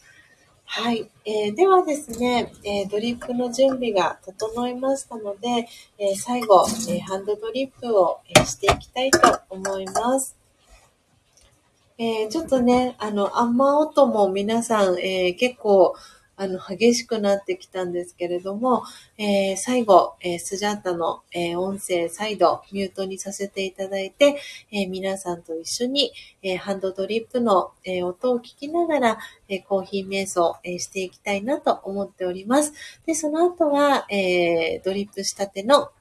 [0.71, 1.09] はい。
[1.25, 5.67] えー、ではですね、えー、ドリップの準備が整いましたので、
[5.97, 10.37] えー、最後、えハンドドリップを、えしていきたいと思います。
[11.97, 15.95] えちょっとね、あの、雨音も皆さん、え結構、
[16.39, 18.83] あの、激しくなってきたんですけれども、
[19.17, 24.39] えー、最後、えー、スジャータの、えー、音声再度ミュートにさせていただいて、
[24.71, 32.71] え皆さんと一緒に、えハンドドリップの、え音を聞きながら、えコーヒー瞑想、えしていきたいなと思っております。
[33.05, 35.91] で、その後は、えドリップしたての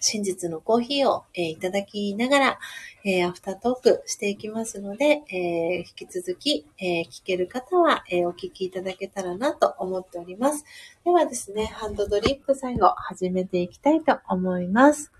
[0.00, 2.58] 真実のコーヒーを、えー、いただきながら、
[3.04, 10.64] えー、アフタートークしていきますので、えー、引き続き、え聞ける方は、えお聞きいただけたらなと思っております。
[11.04, 15.15] ではですね、ハンドドリップ最後始めていきたいと思います。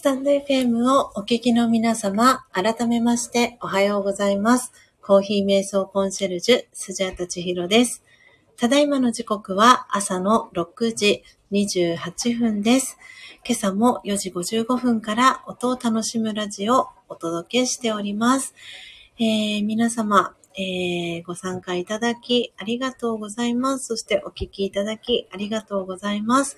[0.00, 4.72] スタンド FM をお聞きの皆様、改めましておはようございます。
[5.02, 8.02] コーヒー瞑想コンシェルジュ、スジャータチヒロです。
[8.56, 11.22] ただいまの時刻は朝の6時
[11.52, 12.96] 28分です。
[13.46, 18.54] 今朝も4時55分から音を楽しむラジオをお届けしております。
[19.18, 23.88] えー、皆様、えー、ご参加いただきありがとうございます。
[23.88, 26.56] そしてお聞きいただきありがとうございます。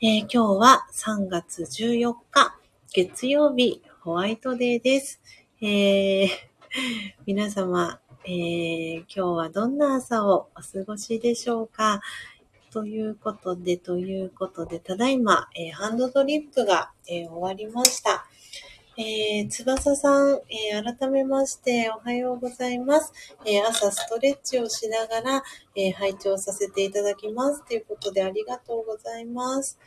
[0.00, 2.54] えー、今日は3月14日、
[2.90, 5.20] 月曜日、ホワイトデーです。
[5.60, 6.28] えー、
[7.26, 12.00] 皆様、えー、今日はどんな朝をお過ごしでしょうか？
[12.72, 18.26] ということで、ということで、ただいま、えー、ハンドドリップが、えー、終わりました。
[18.96, 20.40] えー、翼さん、
[20.72, 23.12] えー、改めましておはようございます。
[23.44, 25.44] えー、朝ストレッチをしながら、
[25.74, 27.62] え拝聴させていただきます。
[27.66, 29.78] ということでありがとうございます。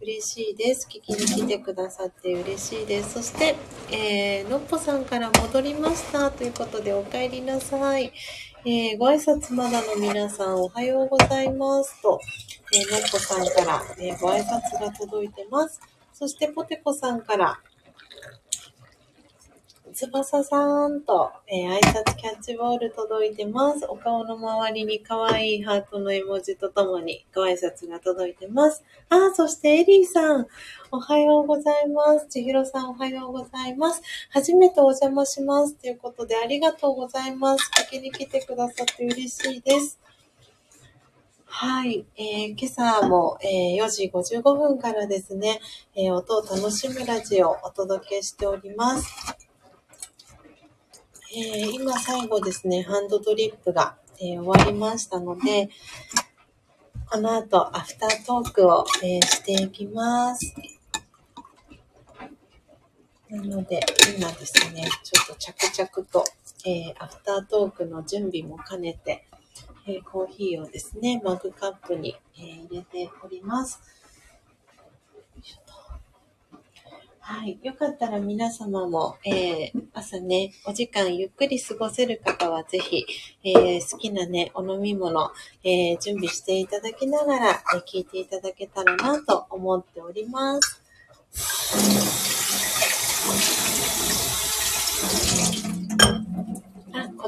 [0.00, 0.86] 嬉しいです。
[0.88, 3.14] 聞きに来てくださって嬉しいです。
[3.14, 3.56] そして、
[3.90, 8.12] えー、のっぽさんから戻りましたということでお帰りなさい。
[8.64, 12.20] えー、ご挨拶まだの皆さんおはようございますと、
[12.74, 15.80] えー、のっぽさんから、えー、ご挨拶が届いてます。
[16.12, 17.58] そしてポテコさんから、
[19.98, 23.84] 翼さんと、えー、挨拶キャッチボール届いてます。
[23.88, 28.84] お顔の周りに可愛いハートの絵文字とともにご挨拶が届いてます。
[29.08, 30.46] あ、そしてエリーさん、
[30.92, 32.28] おはようございます。
[32.28, 34.00] 千尋さん、おはようございます。
[34.30, 35.74] 初めてお邪魔します。
[35.74, 37.68] ということで、ありがとうございます。
[37.90, 39.98] 聞きに来てくださって嬉しいです。
[41.46, 45.58] はい、えー、今朝も、えー、4時55分からですね、
[45.96, 49.47] えー、音を楽しむラジオをお届けしております。
[51.30, 55.68] えー、今最後ですね、ハンドドリップが、えー、終わりましたので、
[57.10, 60.54] この後、アフタートークを、えー、していきます。
[63.28, 63.80] なので、
[64.16, 66.24] 今ですね、ちょっと着々と、
[66.64, 69.26] えアフタートークの準備も兼ねて、
[69.86, 73.82] えコーヒーをですね、マグカップに、え入れております。
[77.30, 77.58] はい。
[77.62, 83.04] よかったら皆様も、えー、朝ね、お時間ゆっくり過ごせる方はぜひ、
[83.44, 85.30] えー、好きなね、お飲み物、
[85.62, 90.82] えー、準備していただきながら、え聞いていただけたらなと思っております。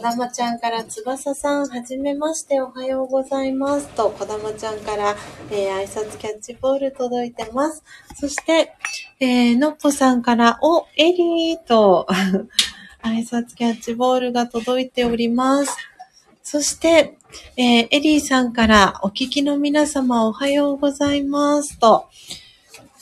[0.00, 3.86] こだまちゃんから、翼さん、はじめまして、おはようございます。
[3.88, 5.14] と、こだまちゃんから、
[5.50, 7.84] えー、挨拶キャッチボール届いてます。
[8.14, 8.72] そして、
[9.20, 12.06] えー、のっぽさんから、お、エリーと、
[13.04, 15.76] 挨拶キャッチボールが届いております。
[16.42, 17.18] そして、
[17.58, 21.78] えー、エリーさんから、お聞きの皆様、おはようございます。
[21.78, 22.08] と、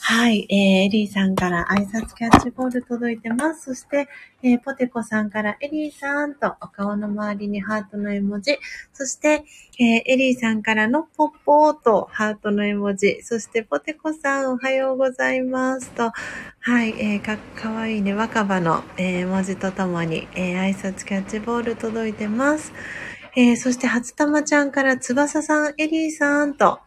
[0.01, 3.65] はい、えー、エリーさんから挨拶キャッチボール届いてます。
[3.65, 4.07] そして、
[4.41, 8.57] えー、ポテコさんからエリーさんとお顔の周りにハートの絵文字。
[8.93, 9.43] そして、
[9.77, 13.21] えー、エリーさんからのポッポーとハートの絵文字。
[13.21, 16.11] そして、ポテコさんおはようございますと、
[16.59, 22.71] はい、えー、か、かわいいね、若葉の、えー、文字とともに、えー、挨拶キャッチボール届いてます。
[23.35, 26.79] えー、そして、初玉ちゃんから翼さん、エリーさんと、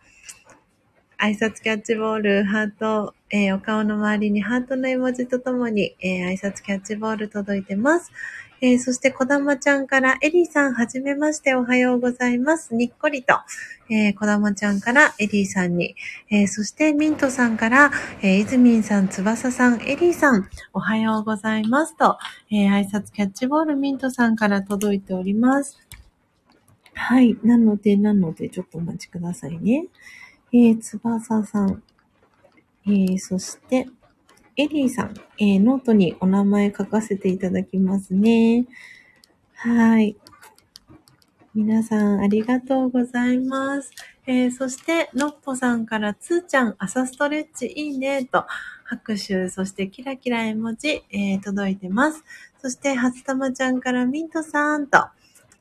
[1.22, 8.10] 挨拶キャッチボール、ハート、えー、お顔の周りにハートの絵文字とともに、えー、挨拶キャッチボール届いてます。
[8.60, 12.74] えー、そして、こだまちゃんから、エリーさん、はじめまして、おはようございます。
[12.74, 13.36] にっこりと、
[13.88, 15.94] えー、こだまちゃんから、エリーさんに、
[16.28, 22.18] えー、そして、ミントさんから、えー、いずみんさん、つばささん、エリーさん、おはようございますと、
[22.50, 25.78] えー、挨拶キャッチボール、ミントさんから届いております。
[26.94, 27.38] はい。
[27.44, 29.86] なので、なので、ちょっとお待ちくださいね。
[30.54, 31.82] えー、翼ささん、
[32.84, 33.88] えー、そして、
[34.54, 38.66] エリーさん、えー、ノートにお名前書かせていただきますね。
[39.54, 40.14] はい。
[41.54, 43.92] 皆さん、ありがとうございます。
[44.26, 48.44] えー、そして、のっぽさんから、つーちゃん、朝ストレッチいいね、と、
[48.84, 52.22] 拍手、そしてキラキラ絵文字、えー、届いてます。
[52.60, 55.06] そして、初玉ちゃんからミントさんと、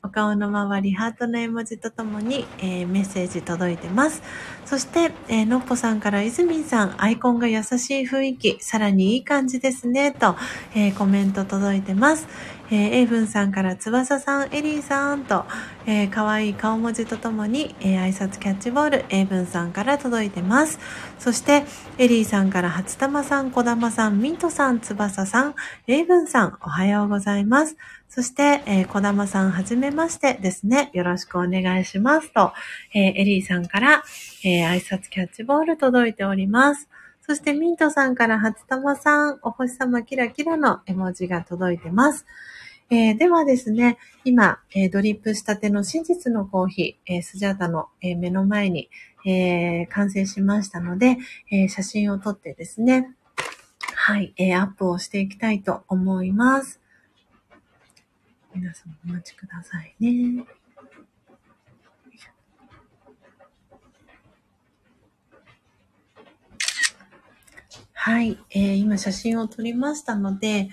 [0.04, 4.20] お顔の周り、ハートの絵文字とともに、えー、メッセージ届いてます。
[4.66, 10.34] そして、えー、のっぽさんからいずみんさん、アイコンが優しい雰囲気、さらにいい感じですね、と、
[10.74, 12.26] えー、コメント届いてます。
[12.72, 15.44] えー、エイブンさんから翼さん、エリーさんと、
[15.86, 20.80] えー、可愛い顔文字とともに、えー、挨拶キャッチボール、エイブンさんから届いてます。
[21.20, 21.64] そして、
[21.98, 25.54] エリーさんから初玉さん、小玉さん、ミントさん、翼さん、
[25.86, 27.76] エイブンさん、おはようございます。
[28.14, 30.90] そして、えー、小玉さん、はじめましてですね。
[30.92, 32.52] よろしくお願いしますと、
[32.92, 34.04] えー、エリーさんから、
[34.44, 36.90] えー、挨拶キャッチボール届いております。
[37.22, 42.26] そしてミントさんから初玉さん、お星様キラキラの絵文字が届いてます。
[42.90, 48.90] えー、ではですね、今、え、ドリップしたての真実のコーヒー、え、スジャータの、え目の前に、
[49.24, 51.16] え完成しましたので、
[51.50, 53.14] え写真を撮ってですね、
[53.94, 56.81] はい、えアップをしていきたいと思います。
[58.54, 60.44] 皆さんお待ちくださいね。
[67.94, 70.68] はい、えー、今写真を撮りましたので、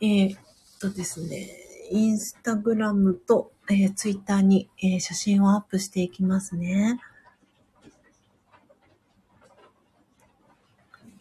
[0.00, 0.38] えー、っ
[0.78, 1.48] とですね、
[1.90, 7.00] インスタグラムと、えー、ツイッターに、えー、写真をアップしていきますね。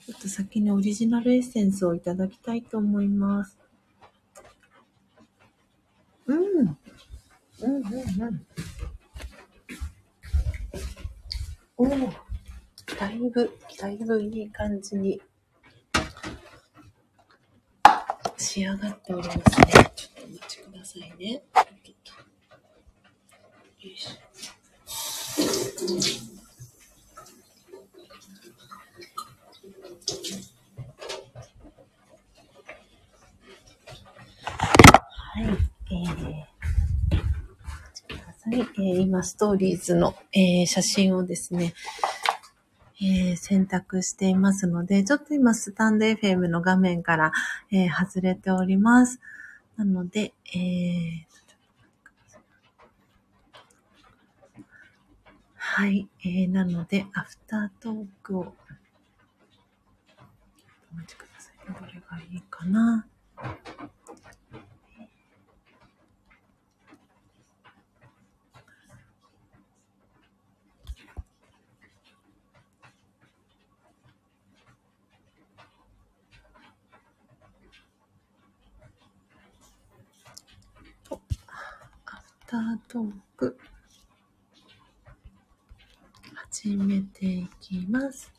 [0.06, 3.63] ちょっと先にオリジナルエッセンスをいただきたいと思います。
[6.26, 6.40] うん。
[6.60, 6.78] うん
[7.62, 7.84] うん
[8.22, 8.48] うん。
[11.78, 11.88] おお。
[13.00, 15.22] だいぶ、だいぶいい感じに
[18.38, 19.92] 仕上がっておりますね。
[19.96, 21.34] ちょっとお待ちくださいね。
[21.34, 21.42] よ
[23.82, 24.12] いしょ。
[35.36, 35.73] はい。
[38.54, 41.74] えー、えー、今、ストーリーズの、えー、写真をですね、
[43.02, 47.32] えー、選択していますので、ちょっと今スタンド FM の画面から、
[47.72, 49.20] え、外れております。
[49.76, 51.26] なので、えー、
[55.56, 58.54] はい、えー、なので、アフタートークを、
[60.92, 61.74] お待ちください。
[61.74, 63.08] どれがいいかな。
[82.54, 83.58] タートーク
[86.52, 88.32] 始めていきます。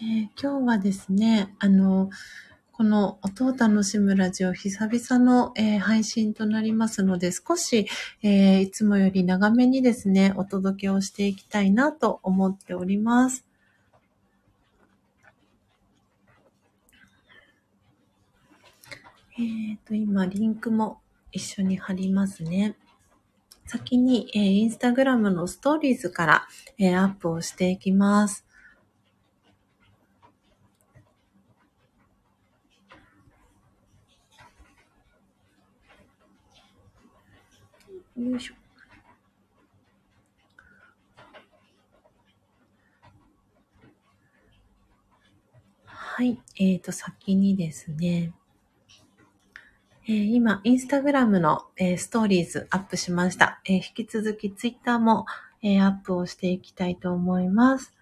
[0.00, 2.10] えー、今日はですね、あの、
[2.70, 7.88] この音を楽しむラジオ久々の、えー、配信となりますので、少し、
[8.22, 13.45] えー、いつもより長めにですね、お届けをしていきたいなと思っております。
[19.38, 21.00] えっ、ー、と、今、リンクも
[21.30, 22.74] 一緒に貼りますね。
[23.66, 26.48] 先に、えー、インスタグラムのストーリーズから、
[26.78, 28.46] えー、アップをしていきます。
[38.16, 38.54] よいしょ。
[45.84, 46.40] はい。
[46.56, 48.32] えっ、ー、と、先にですね、
[50.08, 53.60] えー、今、インスタグラムの、えー、ストーリーズアップしました。
[53.64, 55.26] えー、引き続きツイッターも、
[55.62, 57.92] えアップをしていきたいと思います。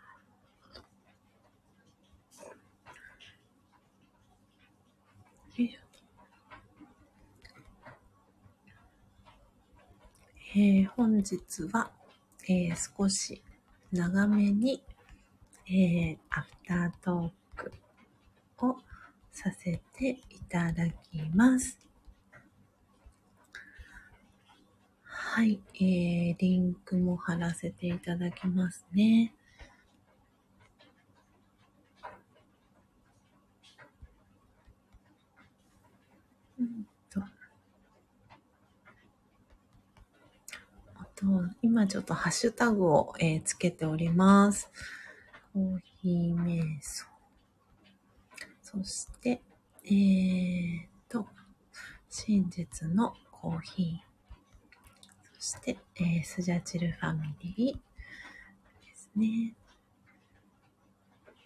[10.57, 11.39] え本日
[11.73, 11.91] は、
[12.47, 13.43] え少し
[13.93, 14.83] 長めに、
[15.67, 17.63] えアフタートー
[18.59, 18.77] クを
[19.33, 21.84] させていただきます。
[25.37, 29.35] はい、えー、リンクも貼らせていただきますね。
[36.57, 37.21] うんと。
[40.95, 41.27] あと、
[41.63, 44.71] 今ちょっとハッシュタグを、えー、つけております。
[45.53, 47.07] コーヒー瞑想。
[48.63, 49.43] そして、
[49.85, 51.27] えーと、
[52.09, 54.14] 真実のコーヒー。
[55.45, 59.53] して、えー、スジャチルファミリーですね。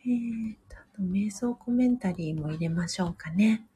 [0.06, 3.66] えーと、と、瞑想コメンタリーも入れましょうかね。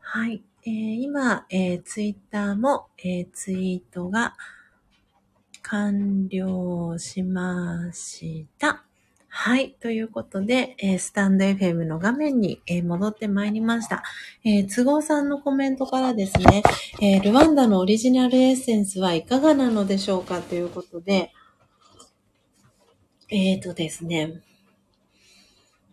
[0.00, 0.42] はい。
[0.66, 4.34] えー、今、えー、ツイッターも、えー、ツイートが
[5.62, 8.84] 完了しました。
[9.36, 9.74] はい。
[9.80, 14.04] ということで、えー、スタンド FM の画面に、えー、戻ってまいりました。
[14.44, 16.62] えー、都合さんのコメントからですね、
[17.02, 21.32] えルワンダのオリジナルエッセンスはいかがなのでしょうかということで、
[23.28, 24.40] えっ、とですね、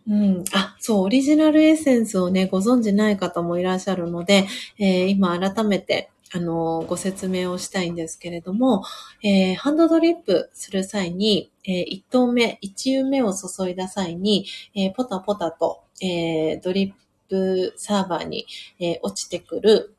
[0.06, 0.44] うん。
[0.52, 4.46] あ、そう、オリジナルエッセンスをね、ご存知ない方もいらっしゃるので、
[4.78, 8.84] え今改めて、あの、ご説明をしたいんですけれども、
[9.22, 16.92] えー、ハンドドリップする際に、えー、1投目、1湯目を注いだ際に、えー、ポタポタと、えドリッ
[17.28, 18.46] プサーバーに、
[18.80, 19.94] え落ちてくる、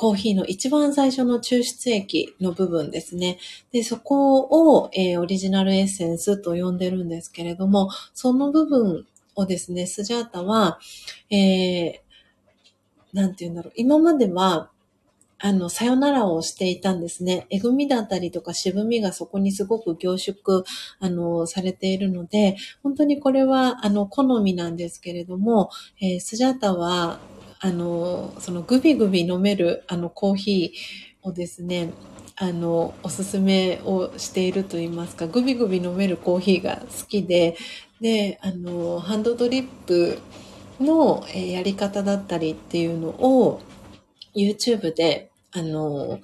[0.00, 3.38] コーヒーの一番最初の抽出液の部分ですね。
[3.70, 4.38] で、そこ
[4.78, 10.78] を、えー、オリジナルエッセンスと呼んでるんですけれども、その部分をですね、スジャータは、
[11.28, 12.09] えー、
[13.12, 13.72] なんて言うんだろう。
[13.76, 14.70] 今までは、
[15.42, 17.46] あの、さよならをしていたんですね。
[17.48, 20.64] えぐみだったりとか渋みがそこにすごく凝縮、
[20.98, 25.70] あの、されているので、本当にこれは、あの、好みなんですけれども、
[26.00, 27.20] えー、スジャータは、
[27.62, 31.90] あの、そのグビグビ飲めるあのコーヒーをですね、
[32.36, 37.56] あの、おすすめをしていると言いますか、グビグビ飲めるコーヒーが好きで、
[38.00, 40.18] で、あの、ハンドドリップ
[40.80, 43.60] のやり方だったりっていうのを
[44.34, 46.20] YouTube で、あの、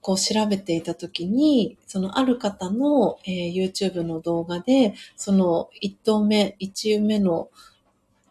[0.00, 7.50] こう調べていたときに、そのある方の、えー、YouTube の動画で、その1投目、1湯目の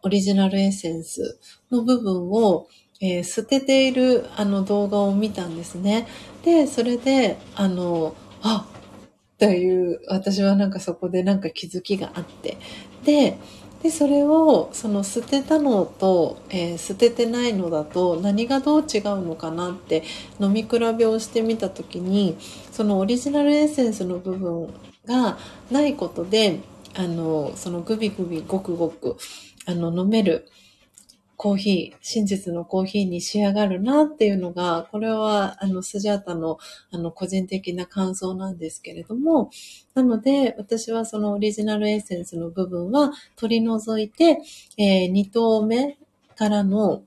[0.01, 1.39] オリジナルエッセンス
[1.69, 2.67] の部分を、
[3.01, 6.07] えー、捨てているあの動画を見たんですね。
[6.43, 8.67] で、それで、あの、あ
[9.37, 12.57] という、私はなんかそこでなんか気づきがあって。
[13.03, 13.37] で、
[13.83, 20.03] でそれをその捨てたのと、えー、捨ててないのだと何がどう違うのかなって
[20.39, 22.37] 飲み比べをしてみた時に
[22.71, 24.73] そのオリジナルエッセンスの部分
[25.05, 25.37] が
[25.71, 26.59] ないことで
[26.95, 29.17] あのそのグビグビごくごく
[29.67, 30.47] あの、飲める
[31.37, 36.57] コーヒー、真実のコーヒーに仕上がるなっていうのが、これは、あの、スジャータの、
[36.89, 39.51] あの、個人的な感想なんですけれども、
[39.93, 44.39] なので、私はそのオリジナルエッセンスの部分は取り除いて、
[44.77, 45.99] えー、2投目
[46.35, 47.03] からの、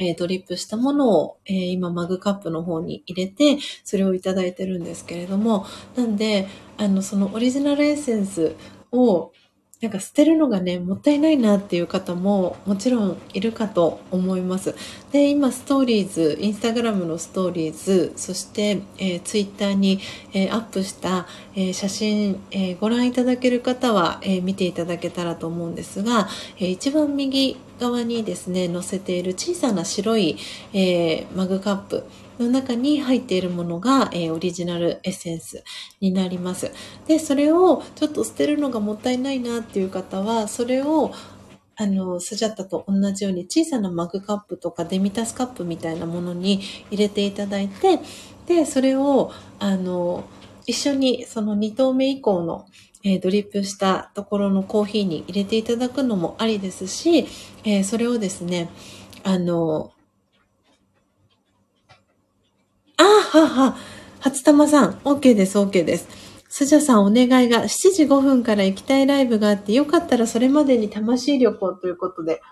[0.00, 5.64] えー、ドリップしたものを、えー、今マグカップの方に入れて、それをいただいてるんですけれども、
[5.94, 8.56] なんで、あの、そのオリジナルエッセンス
[8.90, 9.30] を
[9.80, 14.74] なんか捨てるのがね、もったいないなっていう方ももちろんいるかと思います。
[15.10, 19.98] で、今ストーリーズ、インスタグラムのストーリーズ、そして、えー、ツイッターに、
[20.34, 26.28] えー、アップした、えー、写真、え、ご覧いただける方は、え、見ていただけたらと思うんですが、
[26.58, 30.36] えー、一番右側にですね、載せている小さな白い、
[30.74, 32.04] え、マグカップ、
[32.40, 35.62] の中に入っているものが、えー、オリジナルエッセンス
[36.00, 36.72] になります。
[37.06, 41.12] で、それをちょっと捨てるのがもったいないなっていう方は、それを
[41.80, 46.60] あの、スジャッタと同じように小さなマグカップとかデミタスカップみたいなものに
[46.90, 48.00] 入れていただいて、
[48.46, 50.24] で、それを、あの、
[50.66, 52.66] 一緒にその2投目以降の、
[53.02, 57.26] えー、ドリップしたところのコーヒーに入れていただくのもありですし、
[57.64, 58.68] えー、それをですね、
[59.24, 59.90] あの、
[63.00, 63.76] あはは、
[64.20, 66.06] 初玉さん、OK です、OK です。
[66.50, 72.42] スジャさんお願いが7時5分から行きたいライブがあって、よかったらそれまでに魂旅行ということで、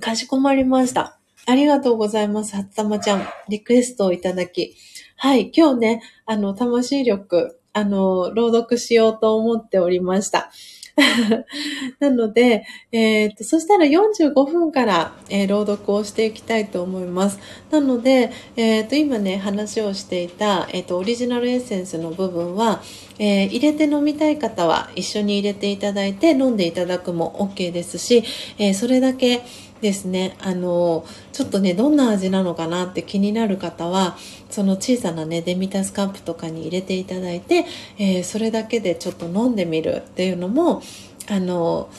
[0.00, 1.18] かしこまりました。
[1.44, 3.28] ありがとうございます、初玉ちゃん。
[3.50, 4.74] リクエストをいただき。
[5.18, 10.50] はい、今日ね、あの、魂力、あの、朗読しようと思っておりました。
[12.00, 17.38] なので、えっ、と、そしたら45分から、えー、朗読をしていきたいと思います。
[17.70, 22.82] なので、えっ、と、今ね、話をしていた、えっ、と、オリジナルエッセンスの部分は、
[23.18, 28.22] え入れて飲みたい方は一緒に入れていただいて飲んでいただくも OK ですし、
[28.58, 29.40] えそれだけ、
[29.80, 34.16] ですね、あの、ちょっとね、どんな味なのかなって気になる方は、
[34.50, 37.64] その小さなね、デミタスカップとかに入れていただいて、
[37.98, 40.82] えー、それだけでちょっと飲んでみるっていうのも、
[41.28, 41.90] あの、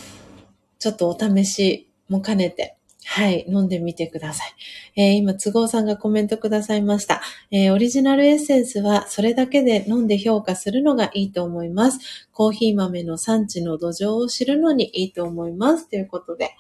[0.80, 2.78] ちょっとお試しも兼ねて、
[3.10, 5.02] はい、飲んでみてください。
[5.02, 7.22] えー、今、都合さんがコメントくださいました。
[7.52, 12.28] えー、オリジナルエッセンスはそれだけで飲んで評価するのがいいと思います。
[12.34, 15.90] コーヒー豆の産地の土壌を知るのにいいと思います。
[15.90, 16.56] ということで。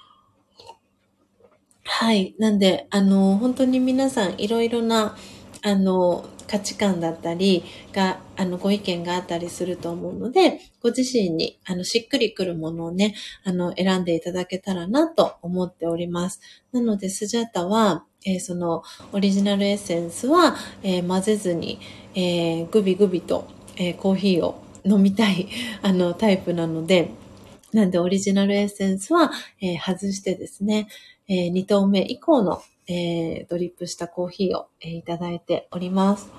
[1.83, 2.35] はい。
[2.37, 5.17] なんで、あの、本当に皆さんいろいろな、
[5.67, 16.39] あの、価値観だったりが、あの、ご意見があったりすると思うので、ご自身に、あの、しっくりくるものをね、あの、選んでいただけたらなと思っております。
[16.71, 18.81] なので、スジャタは、えー、その、
[19.11, 21.79] オリジナルエッセンスは、えー、混ぜずに、
[22.15, 23.47] えー、グビグビと、
[23.79, 25.49] えコーヒーを飲みたい、
[25.83, 27.11] あの、タイプなので、
[27.73, 30.87] なんでオリジナルエッセンスは、え外してですね、
[31.27, 36.31] えー、2投目以降の、えー、ドリップしたコーヒーを、えー、いただいております。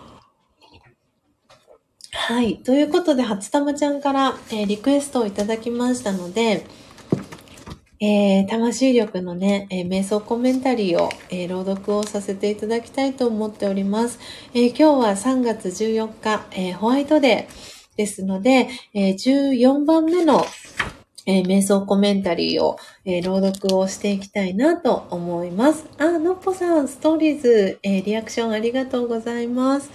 [2.13, 2.59] はい。
[2.59, 6.67] ということで、初玉ちゃんから、えー、リクエストをいただきましたので、
[8.01, 14.21] えー、魂力のね、えー、瞑想コメンタリーを、えー、朗読をさせていただきたいと思っております。
[14.55, 20.47] え今日は3月14日、えホワイトデーですので、え14番目の、
[21.31, 25.85] え瞑想コメンタリーを、え朗読をしていきたいなと思います。
[25.99, 29.91] あ、のっぽさん、ストーリーズ、えリアクションありがとうございます。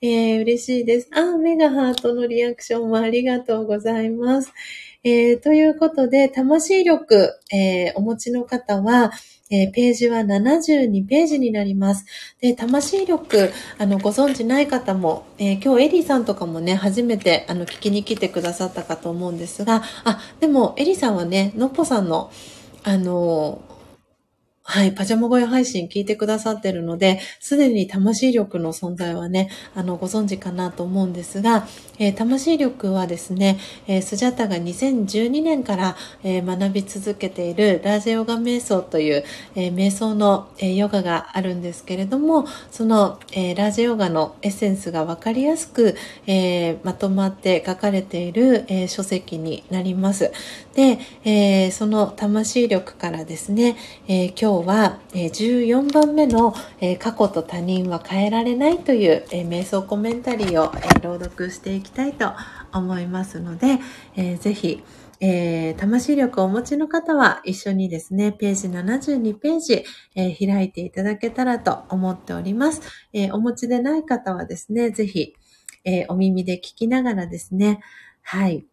[0.00, 1.08] え嬉しいです。
[1.12, 4.52] あ、メガハートのリアクションもありがとうございます。
[5.04, 9.12] え、ということで、魂力、え、お持ちの方は、
[9.50, 12.06] えー、ページは72ページになります。
[12.40, 22.30] で、魂力、あの、ご存知ない方も、え今日エリーさんとかもね、初めて、あの、聞きに来てくださったかと思うんですが、あ、でも、エリーさんはね、のっぽさんの、
[22.84, 23.60] あの
[24.66, 31.68] はい、パジャマ声配信聞いてくださってるので、すでに魂力の存在はね、あの、ご存知かなと思うんですが、
[31.98, 39.24] えー、魂力はですね、えー、スジャタが2012年から、えー、学び続けているラージェヨガ瞑想という、
[39.54, 45.94] え瞑想の、えヨガがあるんですけれども、その、えラージェヨガのエッセンスがわかりやすく、
[46.26, 50.32] えまとまって書かれている、え書籍になります。
[50.74, 53.76] で、えその魂力からですね、
[54.08, 56.54] え今日今日は14番目の
[57.00, 60.72] 過去と他人は変えられないという瞑想コメンタリーを
[61.02, 62.30] 朗読していきたいと
[62.72, 63.80] 思いますので、
[64.36, 64.84] ぜひ、
[65.18, 72.80] え、魂力をお持ちの方は一緒にですね、ページ72ページ、え、開いていただけたらと思っております。
[73.12, 75.34] え、お持ちでない方はですね、ぜひ、
[75.82, 77.80] えお耳で聞きながらですね、
[78.22, 78.64] はい。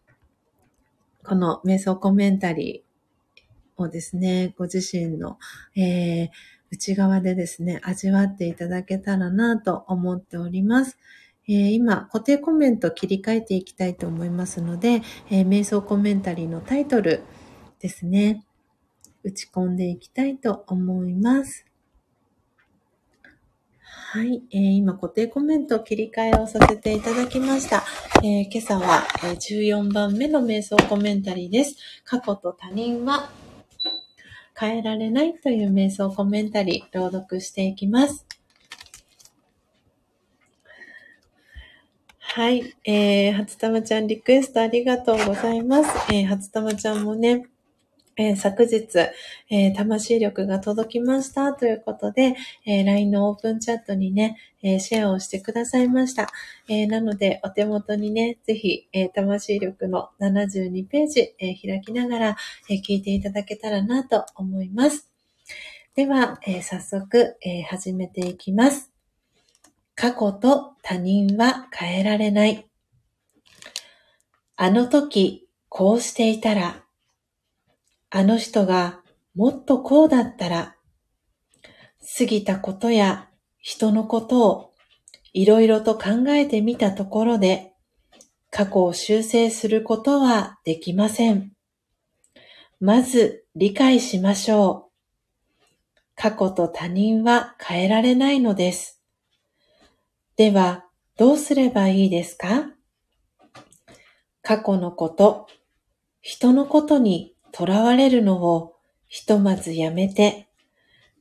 [1.24, 2.91] この瞑想コメンタリー、
[3.76, 5.38] をですね、ご自身の、
[5.76, 6.28] えー、
[6.70, 10.98] 内側でですね、味わっていただけたらなと思っております。
[11.48, 17.22] えー、今、固定コメント切り替えていきたいと思いますので、えー、瞑想コメンタリーのタイトル
[17.80, 18.44] ですね、
[19.24, 21.66] 打ち込んでいきたいと思います。
[24.14, 27.82] はい、えー、今固定コメント切り替えをさせていただきました。
[28.22, 31.76] えー、今朝は、え14番目の瞑想コメンタリーです。
[32.04, 33.30] 過去と他人は
[34.62, 38.24] 変えられないという瞑想コメンタリー朗読していきます。
[42.20, 42.72] はい。
[42.84, 46.12] えー、初玉ちゃんリクエストありがとうございます。
[46.14, 47.44] えー、初玉ちゃんもね、
[48.16, 48.98] えー、昨日、
[49.50, 52.34] えー、魂力が届きましたということで、
[52.66, 56.28] えー、LINE のオープンチャットにね、えシェアをしてくださいました。
[56.68, 62.36] えなので、お手元にね、ぜひ、え魂力の72ページ、え開きながら、
[62.70, 65.10] え聞いていただけたらなと思います。
[65.96, 68.92] では、え早速、え始めていきます。
[69.94, 72.66] 過去と他人は変えられない。
[74.56, 76.84] あの時、こうしていたら、
[78.14, 79.00] あの人が
[79.34, 80.76] もっとこうだったら、
[82.18, 84.74] 過ぎたことや人のことを
[85.32, 87.72] いろいろと考えてみたところで、
[88.50, 91.52] 過去を修正することはできません。
[92.80, 94.92] まず理解しましょう。
[96.14, 99.00] 過去と他人は変えられないのです。
[100.36, 100.84] では、
[101.16, 102.72] どうすればいいですか？
[104.42, 105.46] 過去のこと、
[106.20, 108.76] 人のことに囚われるのを
[109.08, 110.48] ひとまずやめて、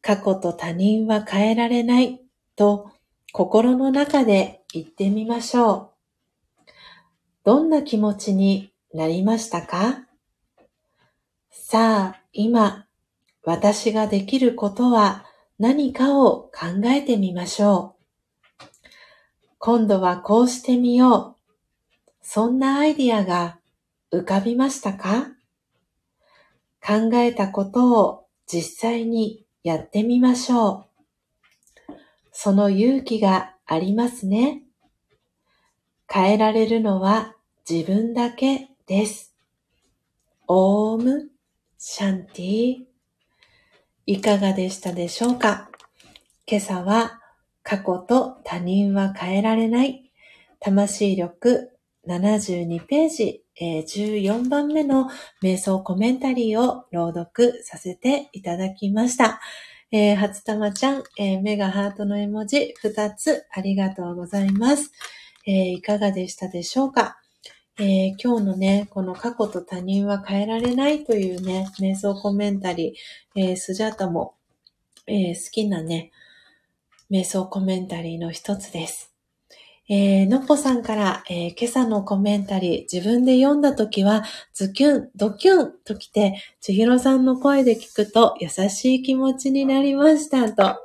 [0.02, 2.22] 過去と他人は変えられない
[2.56, 2.92] と
[3.34, 6.72] 心の中で言ってみましょう。
[7.44, 10.06] どんな気持ちになりましたか？
[11.50, 12.86] さあ、今、
[13.44, 15.26] 私ができることは
[15.60, 17.96] 何かを考えてみましょ
[18.60, 18.66] う。
[19.58, 21.42] 今度はこうしてみよう。
[22.22, 23.60] そんなアイディアが
[24.12, 25.28] 浮かびましたか？
[26.86, 30.88] 考えたことを実際にやってみましょ
[31.90, 31.94] う。
[32.32, 34.64] その勇気がありますね。
[36.12, 37.36] 変えられるのは
[37.70, 39.36] 自分だけです。
[40.48, 41.30] オーム、
[41.78, 42.76] シャンティ
[44.06, 45.70] いかがでしたでしょうか？
[46.48, 47.22] 今朝は
[47.64, 50.12] 過去と他人は変えられない
[50.60, 51.72] 魂力
[52.08, 55.08] 72ページえー、14番目の
[55.44, 59.40] 瞑想コメンタリーを朗読させていただきました。
[59.92, 64.92] えー、初玉ちゃん、えー、目がハートの絵文字2つありがとうございます。
[65.46, 67.18] えー、いかがでしたでしょうか？
[67.78, 74.34] えー、今日のね、この過去と他人は変えられないというね、瞑想コメンタリー、えー、スジャタも、
[75.06, 76.12] えー、好きなね、
[77.12, 79.11] 瞑想コメンタリーの一つです。
[79.94, 84.24] えー、のっぽさんから、えー今朝のコメンタリー、自分で読んだときは、
[84.54, 90.78] ズキュン、ドキュンときて、ちひろさんの声で聞くと優しい気持ちになりました、と。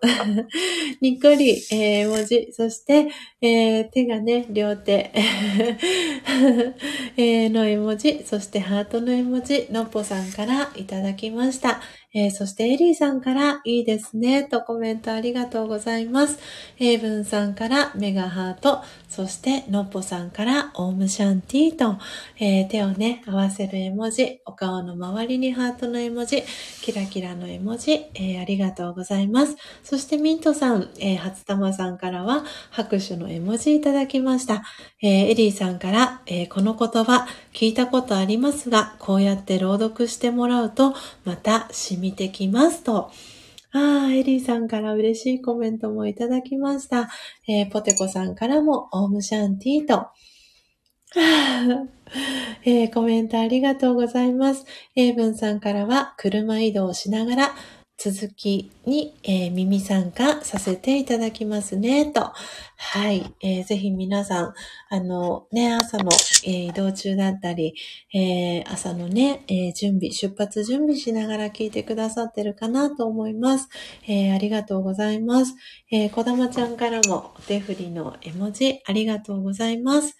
[1.00, 2.48] にっこり、えー、文字。
[2.52, 3.06] そして、
[3.40, 5.12] えー手がね、両手、
[7.16, 8.24] えーの絵文字。
[8.24, 11.80] そして、ハートの絵文字、のっぽさんからいただきました。
[12.18, 16.38] えーそして、エリーさんから、いいですね、とコメントありがとうございます。
[16.76, 18.82] ヘイブンさんから、メガハート。
[19.16, 21.96] そして、のっぽさんから、オウムシャンティーと、
[22.38, 26.42] えー手をね、合わせる絵文字、お顔の周りにハートの絵文字、
[26.82, 29.56] キラキラの絵文字、えーありがとうございます。
[29.82, 34.64] そしてミントさん、えー初玉さんからは拍手の絵文字いただきました。
[35.00, 40.94] えエリーさんから、えこの言葉聞いたことありますが、こうやって朗読してもらうと、
[41.24, 43.10] また染みてきますと。
[43.76, 47.10] ああ、エリーさんから嬉しいコメントもいただきました。
[47.46, 50.06] えーポテコさんからも、オームシャンティーと。
[52.64, 54.64] えーコメントありがとうございます。
[54.94, 57.54] エイブンさんからは、車移動しながら、
[57.98, 62.32] 続きに、えー耳参加させていただきますね、と。
[62.76, 63.34] はい。
[63.40, 64.54] えーぜひ皆さん、
[64.90, 66.10] あの、ね、朝の、
[66.44, 67.74] えー移動中だったり、
[68.14, 73.68] えー朝のね、え準備、出発準備しながら聞いてくださってるかなと思います。
[74.08, 75.54] えありがとうございます。
[75.90, 80.16] えー、こだまちゃんからもお手振りの絵文字ありがとうございます。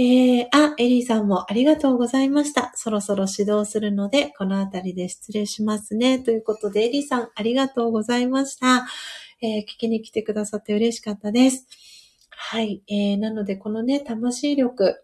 [0.00, 2.70] えー、あ、エリーさんもありがとうございました。
[2.76, 6.20] そろそろ指導するので、このあたりで失礼しますね。
[6.20, 8.86] ということで、エリーさんありがとうございました。
[9.42, 11.66] えー聞きに来てくださって嬉しかったです。
[12.30, 12.80] はい。
[12.86, 15.02] えー、なので、このね、魂力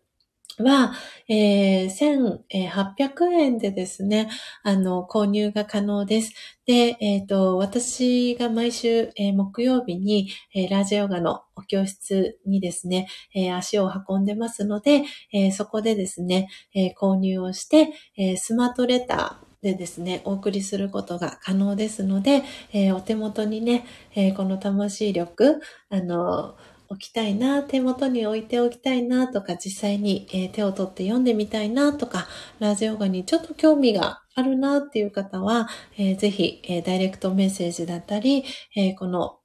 [0.59, 0.93] は、
[1.29, 4.31] えー、1800円でですね、
[4.63, 6.33] あの、購入が可能です。
[6.67, 15.03] で、えっ、と、私が毎週、えー木曜日に、えーラージャヨガのお教室にですね、え足を運んでますので、
[15.33, 22.43] えそこでですね、え購入をして、えスマートレター、でですね、お送りすることが可能ですので、
[22.75, 26.55] えお手元にね、えこの魂力、あの、
[26.95, 32.29] おきたいな、手元に置いておきたいなとか、実際に、え手を取って読んでみたいなとか、
[32.61, 35.69] ラジオガにちょっと興味があるなっていう方は、
[35.99, 38.45] えーぜひ、えダイレクトメッセージだったり、
[38.77, 39.39] えこの、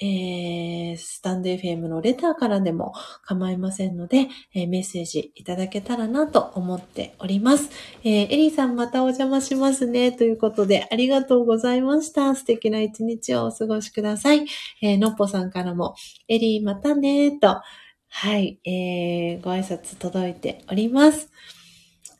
[0.00, 2.92] えースタンド FM のレターからでも
[3.24, 7.70] 構いませんので、えーメッセージいただけたらなと思っております。
[8.04, 10.12] えーエリーさんまたお邪魔しますね。
[10.12, 12.34] ということで、ありがとうございました。
[12.34, 14.46] 素敵な一日をお過ごしください。
[14.82, 15.94] えーのっぽさんからも、
[16.28, 17.60] エリーまたねと、
[18.08, 21.30] はい、えーご挨拶届いております。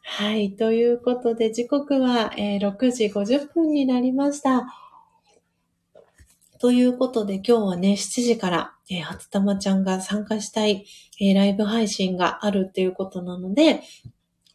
[0.03, 0.53] はい。
[0.53, 4.67] ということで、時刻は、えー6時50分になりました。
[6.59, 10.87] ということで、今日はね、7時から、えー初玉ちゃんが参加したい、
[11.21, 13.83] えーライブ配信があるっていうことなので、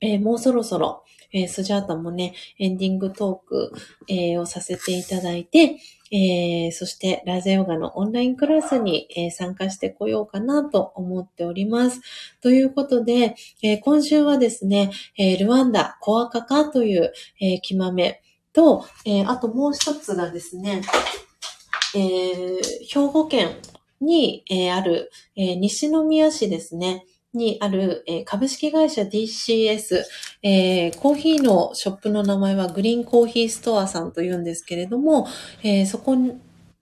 [0.01, 3.71] えーもうそろそろ、えースジャータもね、エンディングトーク、
[4.07, 5.77] えーをさせていただいて、
[6.11, 12.01] えーそして、ラゼヨガのオンラインクラスに、えー参加してこようかなと思っております。
[12.41, 18.21] ということで、えー今週はですね、えルワンダコアカカという、えー、木豆
[18.53, 20.81] と、えあともう一つがですね、
[21.95, 22.57] えー
[22.87, 23.49] 兵庫県
[24.01, 30.03] に、えーある、えー西宮市ですね、にある、えー株式会社 DCS、
[30.43, 35.27] えーコーヒーのショップの名前はグリーンコーヒーストアさんと言うんですけれども、
[35.63, 36.15] えーそこ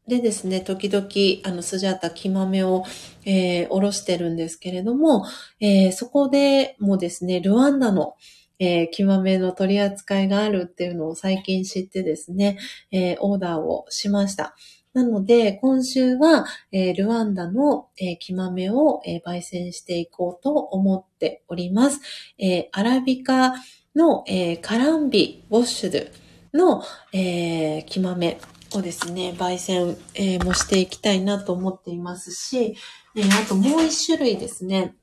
[0.08, 1.06] でですね、時々、
[1.44, 2.84] あの、スジャータ木豆を、
[3.26, 5.26] えーおろしてるんですけれども、
[5.60, 8.16] えーそこでもですね、ルワンダの、
[8.62, 12.58] えー、木豆の取り扱いがあるっていうのを最近知ってですね、
[12.92, 14.56] えーオーダーをしました。
[15.00, 22.02] なので、今週は、えールワンダの、えー木豆を、えー焙煎していこうと思っております。
[22.38, 23.54] えーアラビカ
[23.96, 26.12] の、えーカランビ・ウォッシュ
[26.52, 28.40] ドの、えー木豆
[28.76, 32.76] をですね、焙煎、えーもしていきたいなと思っていますし、
[33.16, 34.96] えーあともう一種類ですね、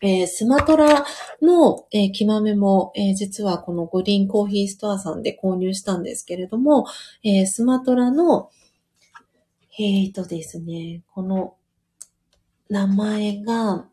[0.00, 1.04] えースマトラ
[1.42, 6.86] の、えー木豆も、えー実はこのグリーンコーヒーストアさんで購入したんですけれども、
[7.24, 8.48] えースマトラの、
[9.78, 11.56] えーとですね、この
[12.68, 13.86] 名前が、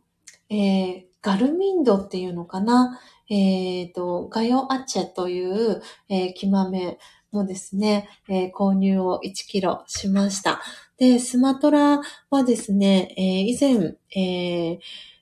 [0.49, 2.99] えーガルミンドっていうのかな？
[3.29, 6.97] えっ、と、ガヨアチェという、えー木豆
[7.31, 10.61] もですね、えー購入を1キロしました。
[10.97, 12.01] で、スマトラ
[12.31, 14.79] はですね、えー以前、えー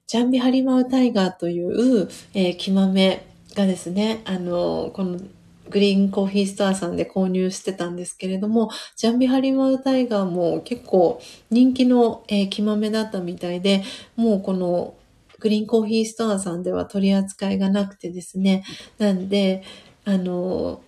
[0.08, 3.22] ジャンビハリマウタイガーという、えー木豆
[3.56, 5.20] がですね、あの、この
[5.70, 13.84] グリーンコーヒーストアさんで購入してたんですけれども、ジャンビハリマウタイガーも結構人気の、えー、木豆だったみたいで、
[14.16, 14.96] もうこの
[15.40, 18.64] グリーンコーヒーストアさんでは取り扱いがなくてですね、
[18.98, 19.64] なんで、
[20.06, 20.82] あの、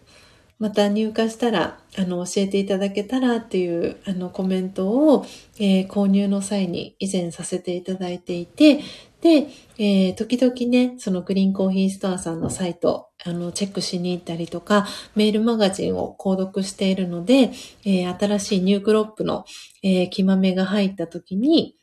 [0.62, 5.26] また入荷したら、あの、教えていただけたらっていう、あの、コメントを、
[5.58, 8.82] えー、購入の際に以前させていただいていて、
[9.22, 17.52] で、えー、時々ね、そのグリーンコーヒーストアさんのサイト、あの、チェックしに行ったりとか、メールマガジンを購読しているので、
[17.85, 19.45] えー、新しいニュークロップの、
[19.84, 21.76] えー、木豆が入った時に、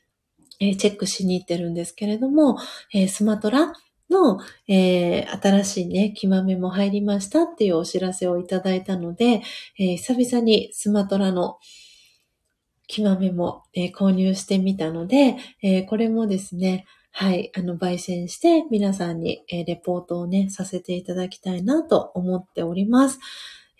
[0.60, 2.58] えチェックしに行ってるんですけれども、
[2.92, 3.74] えスマトラ
[4.10, 9.42] の、えー、新しいね、木豆も入りましたっていうお知らせをいただいたので、
[9.78, 11.58] えー、久々にスマトラの
[12.88, 16.86] 木豆も、えー、購入してみたので、えこれもですね、
[17.20, 23.18] はい、あの、焙煎して皆さんに、えレポートをね、させていただきたいなと思っております。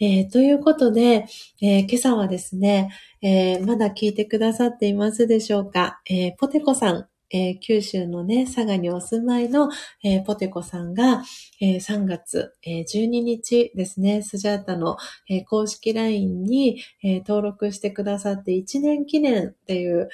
[0.00, 1.24] えということで、
[1.62, 2.90] え今朝はですね、
[3.22, 9.68] えまだ聞いてくださっていますでしょうか、えポテコさん、え、九州のね、佐賀にお住まいの、
[10.02, 11.22] え、ポテコさんが、
[11.60, 14.96] え、3月、え12日ですね、スジャータの、
[15.28, 20.08] え公式 LINE に、え登録してくださって1年記念っていう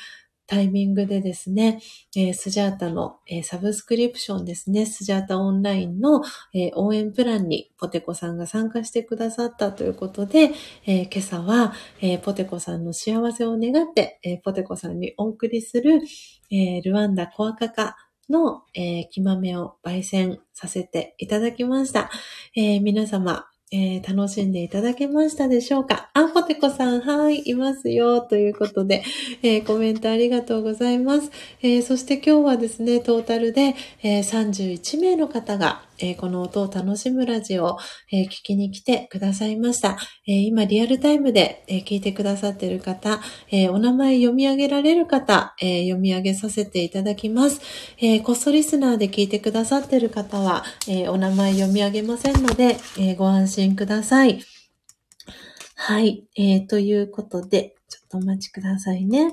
[0.47, 1.81] タイミングでですね、
[2.17, 6.23] えー、スジャータの、えー、サブスクリプションですね、スジャータオンラインの、
[6.53, 10.53] えー、応援プランにポテコさんが参加してくださったということで、
[10.87, 11.73] 今朝は、
[12.23, 16.01] ポテコさんの幸せを願って、ポテコさんにお送りする、
[16.85, 17.97] ルワンダコアカカ
[18.29, 22.11] の、え木豆を焙煎させていただきました。
[22.55, 26.11] 皆様、えー、楽しんでいただけましたでしょうか？
[26.15, 28.21] あ、ポテコさん、はい、いますよ。
[28.21, 29.03] ということで、
[29.43, 31.31] えー、コメントありがとうございます。
[31.63, 37.79] えー、そして今日はですね、トータルで、え31名の方が、えこの音を楽しむラジオを、
[38.13, 39.99] え聞きに来てくださいました。
[40.27, 47.61] え今リアルタイムで、え聞いてくださっている方、えお名前読み上げられる方、え読み上げさせていただきます。
[47.99, 54.41] えこっそリスナーで聞いてくださっている方は、えお名前読み上げませんので、えご安心ください。
[55.77, 59.33] はい、えー、ということで、ちょっとお待ちくださいね。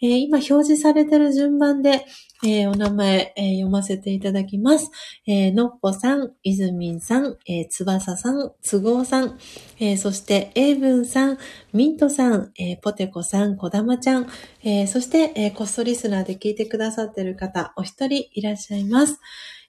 [0.00, 2.06] えー、今表示されている順番で、
[2.44, 4.90] えー、お名前、えー、読ませていただきます。
[5.28, 9.38] えー、のっぽさん、いずみんさん、えー、つばささん、つごうさん、
[9.78, 11.38] えー、そして、えいぶんさん、
[11.72, 14.26] ミントさん、えー、ポテコさん、こだまちゃん、
[14.64, 19.20] えー、そして、えー、こっそリスナーで聞いてくださってる方、お一人いらっしゃいます。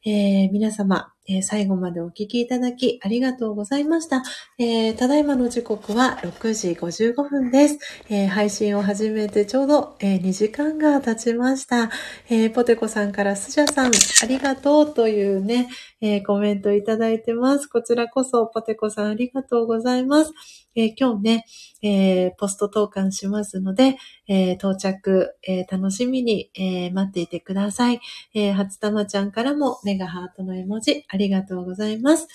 [0.04, 4.24] えー、皆様、えー、最後までお聞きいただきありがとうございました。
[4.58, 7.80] えー、ただいまの時刻は6時55分です。
[8.10, 11.90] え配信を始めてちょうど、え2時間が経ちました。
[12.30, 13.92] えポテコさんからスジャさん、
[14.24, 15.70] ありがとうというね、
[16.02, 17.68] えコメントいただいてます。
[17.68, 20.34] こちらこそポテコさんありがとうございます。
[20.76, 21.46] え、今日ね、
[21.84, 23.98] え、ポスト投函しますので、
[24.28, 28.02] え、到着、え楽しみに、え待っていてください。
[28.34, 32.28] え、初玉ちゃんからもメガハートの絵文字ありがとうございます。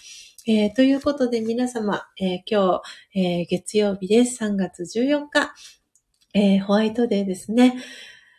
[0.47, 2.81] えー、ということで皆様、え今
[3.13, 4.43] 日、え月曜日です。
[4.45, 5.53] 3月14日、
[6.33, 7.83] えホワイトデーですね。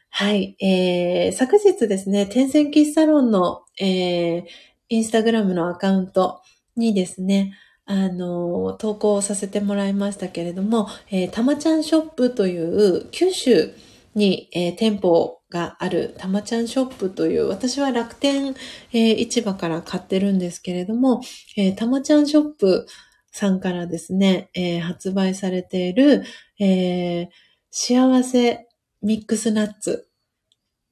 [0.10, 0.56] はい。
[0.62, 4.46] えー、昨日ですね、天線キッサロンの、えー、
[4.88, 6.42] インスタグラムのアカウント
[6.78, 7.54] にですね、
[7.86, 13.74] あの、投稿させてもらいましたけれども、えー、たまちゃんショップという九州
[14.16, 18.56] に、えー、店舗をがあるたまちゃんショップという、私は楽天、
[18.94, 21.22] えー、市場から買ってるんですけれども、
[21.58, 22.86] えー、たまちゃんショップ
[23.32, 26.24] さんからですね、えー、発売されている、
[26.60, 27.28] えー、
[27.72, 28.68] 幸せ
[29.02, 30.08] ミックスナッツ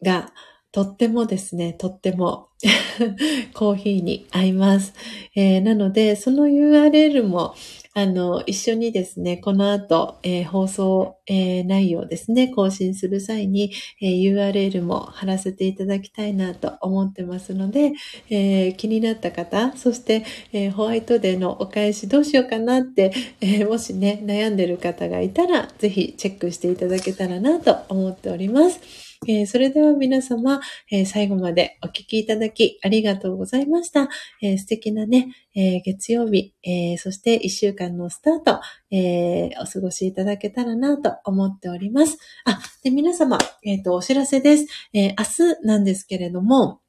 [0.03, 0.31] が、
[0.71, 2.49] とってもですね、とっても
[3.53, 4.93] コーヒーに合います。
[5.35, 7.55] えー、なので、その URL も、
[7.93, 13.71] あの、一緒にですね、この後、えー、放送、えー、内容ですね、更新する際に、
[14.01, 17.93] えー、URL も貼らせていただきたいなと思ってますので、
[18.29, 29.06] え気になった方、そして、えホワイトデーのお返しどうしようかなって、えもしね、悩んでる方がいたら、ぜひチェックしていただけたらなと思っております。
[29.25, 30.61] えー、それでは皆様、
[30.91, 34.09] えー、最後までお聞きいただきありがとうございました。
[34.41, 38.59] えー、素敵なね、え月曜日、えそして一週間のスタート、
[38.91, 42.19] えお過ごしいただけたらなと思っております。
[42.45, 44.67] あ、で、皆様、えっ、と、お知らせです。
[44.93, 46.81] え明日なんですけれども、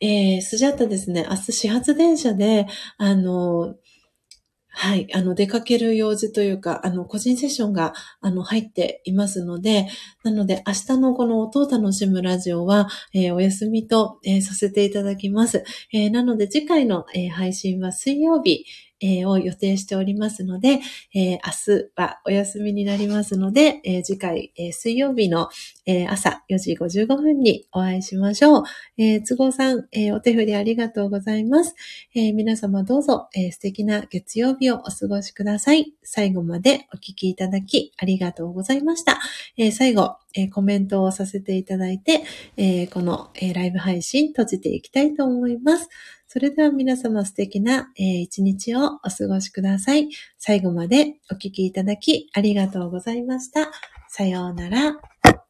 [0.00, 2.66] えー、スジャッタですね、明日始発電車で、
[2.98, 3.74] あの
[4.72, 5.08] はい。
[5.12, 9.88] あの、出かける用事というか、あの、個人セッションが、あの、入っていますので、
[10.22, 15.64] なので、明日のこの音を楽しむラジオは、えー、お休みと、えー、させていただきます。
[15.92, 18.64] えー、なので、次回の、え配信は水曜日、
[19.00, 20.80] えー、を予定しておりますので、
[21.14, 25.48] えー、明日はお休みになりますので、えー、次回、え水曜日の、
[25.86, 28.62] え朝4時55分にお会いしましょう。
[28.98, 31.74] え都合さん、えお手振りありがとうございます。
[32.14, 35.92] え皆様どうぞ、え素敵な月曜日をお過ごしください。
[36.02, 39.18] 最後までお聞きいただきありがとうございました。
[39.56, 42.22] え最後、えコメントをさせていただいて、
[42.56, 45.88] えこの、えライブ配信閉じていきたいと思います。
[46.32, 50.10] それでは皆様素敵な、え一日をお過ごしください。
[50.38, 53.72] 最後までお聴きいただきありがとうございました。
[54.08, 55.49] さようなら。